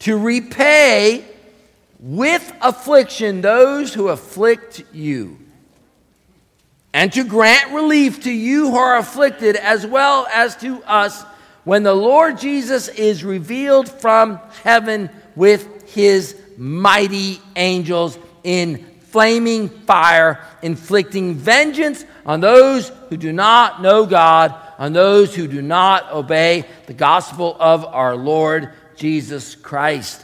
to 0.00 0.18
repay 0.18 1.24
with 1.98 2.52
affliction 2.60 3.40
those 3.40 3.94
who 3.94 4.08
afflict 4.08 4.84
you 4.92 5.38
and 6.94 7.12
to 7.12 7.24
grant 7.24 7.72
relief 7.72 8.22
to 8.22 8.30
you 8.32 8.70
who 8.70 8.76
are 8.76 8.96
afflicted, 8.96 9.56
as 9.56 9.84
well 9.84 10.28
as 10.32 10.56
to 10.58 10.80
us, 10.84 11.24
when 11.64 11.82
the 11.82 11.94
Lord 11.94 12.38
Jesus 12.38 12.86
is 12.88 13.24
revealed 13.24 13.88
from 13.88 14.38
heaven 14.62 15.10
with 15.34 15.92
his 15.92 16.40
mighty 16.56 17.40
angels 17.56 18.16
in 18.44 18.86
flaming 19.10 19.68
fire, 19.68 20.44
inflicting 20.62 21.34
vengeance 21.34 22.04
on 22.24 22.40
those 22.40 22.90
who 23.08 23.16
do 23.16 23.32
not 23.32 23.82
know 23.82 24.06
God, 24.06 24.54
on 24.78 24.92
those 24.92 25.34
who 25.34 25.48
do 25.48 25.62
not 25.62 26.12
obey 26.12 26.64
the 26.86 26.94
gospel 26.94 27.56
of 27.58 27.84
our 27.84 28.14
Lord 28.14 28.70
Jesus 28.96 29.56
Christ 29.56 30.23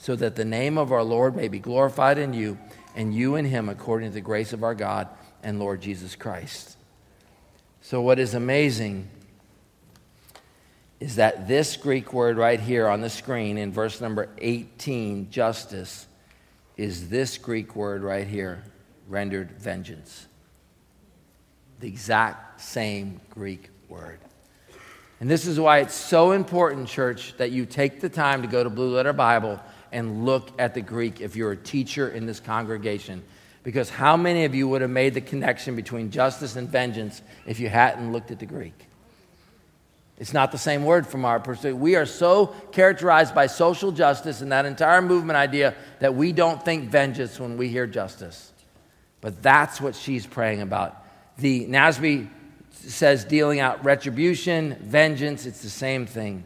so 0.00 0.16
that 0.16 0.34
the 0.34 0.44
name 0.46 0.78
of 0.78 0.92
our 0.92 1.04
Lord 1.04 1.36
may 1.36 1.46
be 1.46 1.58
glorified 1.58 2.16
in 2.16 2.32
you 2.32 2.58
and 2.96 3.14
you 3.14 3.36
in 3.36 3.44
him 3.44 3.68
according 3.68 4.08
to 4.08 4.14
the 4.14 4.22
grace 4.22 4.54
of 4.54 4.64
our 4.64 4.74
God 4.74 5.06
and 5.42 5.60
Lord 5.60 5.82
Jesus 5.82 6.16
Christ. 6.16 6.78
So, 7.82 8.00
what 8.00 8.18
is 8.18 8.32
amazing 8.32 9.10
is 11.00 11.16
that 11.16 11.46
this 11.46 11.76
Greek 11.76 12.14
word 12.14 12.38
right 12.38 12.58
here 12.58 12.88
on 12.88 13.02
the 13.02 13.10
screen 13.10 13.58
in 13.58 13.72
verse 13.72 14.00
number 14.00 14.30
18, 14.38 15.30
justice, 15.30 16.06
is 16.78 17.10
this 17.10 17.36
Greek 17.36 17.76
word 17.76 18.02
right 18.02 18.26
here, 18.26 18.64
rendered 19.06 19.50
vengeance. 19.52 20.26
The 21.80 21.88
exact 21.88 22.62
same 22.62 23.20
Greek 23.28 23.68
word. 23.90 24.18
And 25.20 25.30
this 25.30 25.46
is 25.46 25.60
why 25.60 25.80
it's 25.80 25.94
so 25.94 26.32
important, 26.32 26.88
church, 26.88 27.36
that 27.36 27.50
you 27.50 27.66
take 27.66 28.00
the 28.00 28.08
time 28.08 28.40
to 28.40 28.48
go 28.48 28.64
to 28.64 28.70
Blue 28.70 28.94
Letter 28.94 29.12
Bible 29.12 29.60
and 29.92 30.24
look 30.24 30.50
at 30.58 30.74
the 30.74 30.80
Greek 30.80 31.20
if 31.20 31.36
you're 31.36 31.52
a 31.52 31.56
teacher 31.56 32.08
in 32.08 32.26
this 32.26 32.40
congregation. 32.40 33.22
Because 33.62 33.90
how 33.90 34.16
many 34.16 34.44
of 34.44 34.54
you 34.54 34.68
would 34.68 34.80
have 34.80 34.90
made 34.90 35.14
the 35.14 35.20
connection 35.20 35.76
between 35.76 36.10
justice 36.10 36.56
and 36.56 36.68
vengeance 36.68 37.20
if 37.46 37.60
you 37.60 37.68
hadn't 37.68 38.12
looked 38.12 38.30
at 38.30 38.38
the 38.38 38.46
Greek? 38.46 38.86
It's 40.18 40.34
not 40.34 40.52
the 40.52 40.58
same 40.58 40.84
word 40.84 41.06
from 41.06 41.24
our 41.24 41.40
perspective. 41.40 41.80
We 41.80 41.96
are 41.96 42.04
so 42.04 42.48
characterized 42.72 43.34
by 43.34 43.46
social 43.46 43.90
justice 43.90 44.42
and 44.42 44.52
that 44.52 44.66
entire 44.66 45.00
movement 45.00 45.38
idea 45.38 45.74
that 46.00 46.14
we 46.14 46.32
don't 46.32 46.62
think 46.62 46.90
vengeance 46.90 47.40
when 47.40 47.56
we 47.56 47.68
hear 47.68 47.86
justice. 47.86 48.52
But 49.22 49.42
that's 49.42 49.80
what 49.80 49.94
she's 49.94 50.26
praying 50.26 50.60
about. 50.60 50.96
The 51.38 51.66
NASB 51.66 52.28
says 52.70 53.24
dealing 53.24 53.60
out 53.60 53.82
retribution, 53.84 54.76
vengeance, 54.82 55.46
it's 55.46 55.62
the 55.62 55.70
same 55.70 56.06
thing. 56.06 56.44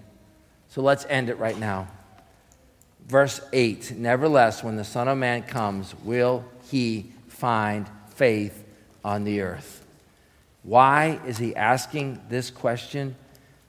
So 0.69 0.83
let's 0.83 1.05
end 1.07 1.29
it 1.29 1.39
right 1.39 1.59
now. 1.59 1.89
Verse 3.07 3.41
8 3.53 3.93
Nevertheless, 3.97 4.63
when 4.63 4.77
the 4.77 4.85
Son 4.85 5.09
of 5.09 5.19
Man 5.19 5.43
comes, 5.43 5.95
will 6.05 6.45
he 6.71 7.07
find 7.29 7.87
faith 8.11 8.65
on 9.05 9.25
the 9.25 9.41
earth? 9.41 9.85
Why 10.63 11.21
is 11.27 11.39
he 11.39 11.55
asking 11.55 12.21
this 12.29 12.51
question? 12.51 13.17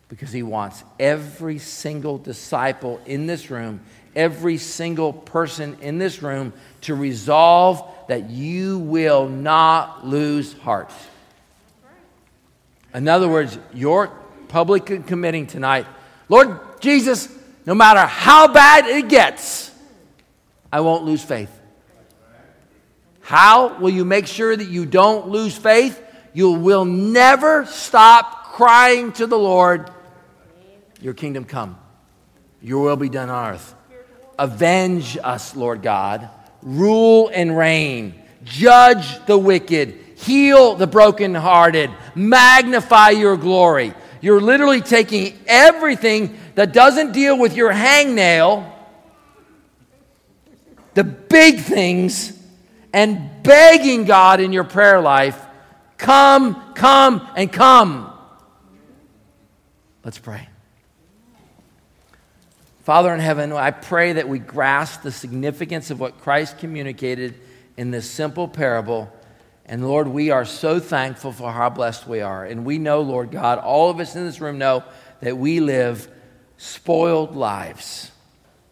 because 0.07 0.31
he 0.31 0.43
wants 0.43 0.83
every 0.99 1.57
single 1.57 2.17
disciple 2.17 3.01
in 3.05 3.27
this 3.27 3.49
room, 3.49 3.81
every 4.15 4.57
single 4.57 5.11
person 5.11 5.77
in 5.81 5.97
this 5.97 6.21
room 6.21 6.53
to 6.81 6.95
resolve 6.95 7.83
that 8.07 8.29
you 8.29 8.79
will 8.79 9.27
not 9.27 10.05
lose 10.05 10.53
heart. 10.59 10.91
In 12.93 13.07
other 13.07 13.27
words, 13.27 13.57
you're 13.73 14.07
publicly 14.47 14.99
committing 14.99 15.47
tonight, 15.47 15.85
Lord 16.29 16.59
Jesus, 16.79 17.27
no 17.65 17.75
matter 17.75 18.01
how 18.01 18.47
bad 18.47 18.85
it 18.85 19.09
gets, 19.09 19.71
I 20.71 20.81
won't 20.81 21.03
lose 21.03 21.23
faith. 21.23 21.51
How 23.21 23.79
will 23.79 23.89
you 23.89 24.05
make 24.05 24.27
sure 24.27 24.55
that 24.55 24.67
you 24.67 24.85
don't 24.85 25.29
lose 25.29 25.57
faith? 25.57 26.01
You 26.33 26.51
will 26.51 26.85
never 26.85 27.65
stop 27.65 28.53
crying 28.53 29.11
to 29.13 29.25
the 29.25 29.37
Lord 29.37 29.89
your 31.01 31.13
kingdom 31.13 31.45
come, 31.45 31.77
your 32.61 32.81
will 32.81 32.95
be 32.95 33.09
done 33.09 33.29
on 33.29 33.53
earth. 33.53 33.75
Avenge 34.39 35.17
us, 35.23 35.55
Lord 35.55 35.81
God. 35.81 36.29
Rule 36.63 37.29
and 37.31 37.55
reign. 37.55 38.15
Judge 38.43 39.23
the 39.25 39.37
wicked. 39.37 39.99
Heal 40.17 40.75
the 40.75 40.87
brokenhearted. 40.87 41.91
Magnify 42.15 43.11
your 43.11 43.37
glory. 43.37 43.93
You're 44.19 44.41
literally 44.41 44.81
taking 44.81 45.37
everything 45.45 46.37
that 46.55 46.73
doesn't 46.73 47.11
deal 47.11 47.37
with 47.37 47.55
your 47.55 47.71
hangnail, 47.71 48.71
the 50.93 51.03
big 51.03 51.59
things, 51.59 52.37
and 52.93 53.43
begging 53.43 54.05
God 54.05 54.39
in 54.39 54.53
your 54.53 54.63
prayer 54.63 55.01
life, 55.01 55.39
come, 55.97 56.73
come, 56.73 57.27
and 57.35 57.51
come. 57.51 58.11
Let's 60.03 60.17
pray. 60.17 60.47
Father 62.83 63.13
in 63.13 63.19
heaven, 63.19 63.51
I 63.51 63.71
pray 63.71 64.13
that 64.13 64.29
we 64.29 64.39
grasp 64.39 65.01
the 65.01 65.11
significance 65.11 65.91
of 65.91 65.99
what 65.99 66.19
Christ 66.19 66.59
communicated 66.59 67.33
in 67.77 67.91
this 67.91 68.09
simple 68.09 68.47
parable. 68.47 69.11
And 69.65 69.85
Lord, 69.85 70.07
we 70.07 70.29
are 70.29 70.45
so 70.45 70.79
thankful 70.79 71.31
for 71.31 71.51
how 71.51 71.69
blessed 71.71 72.07
we 72.07 72.21
are. 72.21 72.45
And 72.45 72.63
we 72.63 72.77
know, 72.77 73.01
Lord 73.01 73.31
God, 73.31 73.57
all 73.57 73.89
of 73.89 73.99
us 73.99 74.15
in 74.15 74.23
this 74.23 74.39
room 74.39 74.59
know 74.59 74.83
that 75.21 75.35
we 75.35 75.59
live 75.59 76.07
spoiled 76.57 77.35
lives 77.35 78.11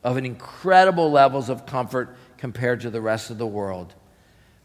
of 0.03 0.17
an 0.17 0.25
incredible 0.25 1.11
levels 1.11 1.49
of 1.49 1.65
comfort 1.65 2.15
compared 2.37 2.81
to 2.81 2.89
the 2.89 3.01
rest 3.01 3.29
of 3.29 3.37
the 3.37 3.47
world. 3.47 3.93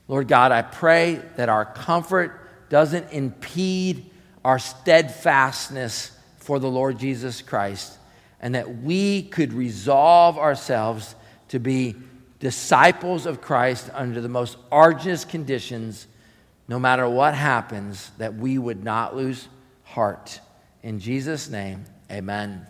Lord 0.08 0.26
God, 0.26 0.52
I 0.52 0.62
pray 0.62 1.20
that 1.36 1.48
our 1.48 1.64
comfort 1.64 2.68
doesn't 2.70 3.12
impede 3.12 4.10
our 4.44 4.58
steadfastness 4.58 6.12
for 6.38 6.58
the 6.58 6.70
Lord 6.70 6.98
Jesus 6.98 7.42
Christ 7.42 7.98
and 8.40 8.54
that 8.54 8.82
we 8.82 9.22
could 9.22 9.52
resolve 9.52 10.38
ourselves 10.38 11.14
to 11.48 11.58
be 11.58 11.96
disciples 12.40 13.26
of 13.26 13.40
Christ 13.40 13.90
under 13.92 14.20
the 14.20 14.28
most 14.28 14.56
arduous 14.70 15.24
conditions, 15.24 16.06
no 16.68 16.78
matter 16.78 17.08
what 17.08 17.34
happens, 17.34 18.10
that 18.18 18.34
we 18.34 18.58
would 18.58 18.84
not 18.84 19.16
lose 19.16 19.48
heart. 19.82 20.40
In 20.82 21.00
Jesus' 21.00 21.48
name, 21.50 21.84
amen. 22.10 22.66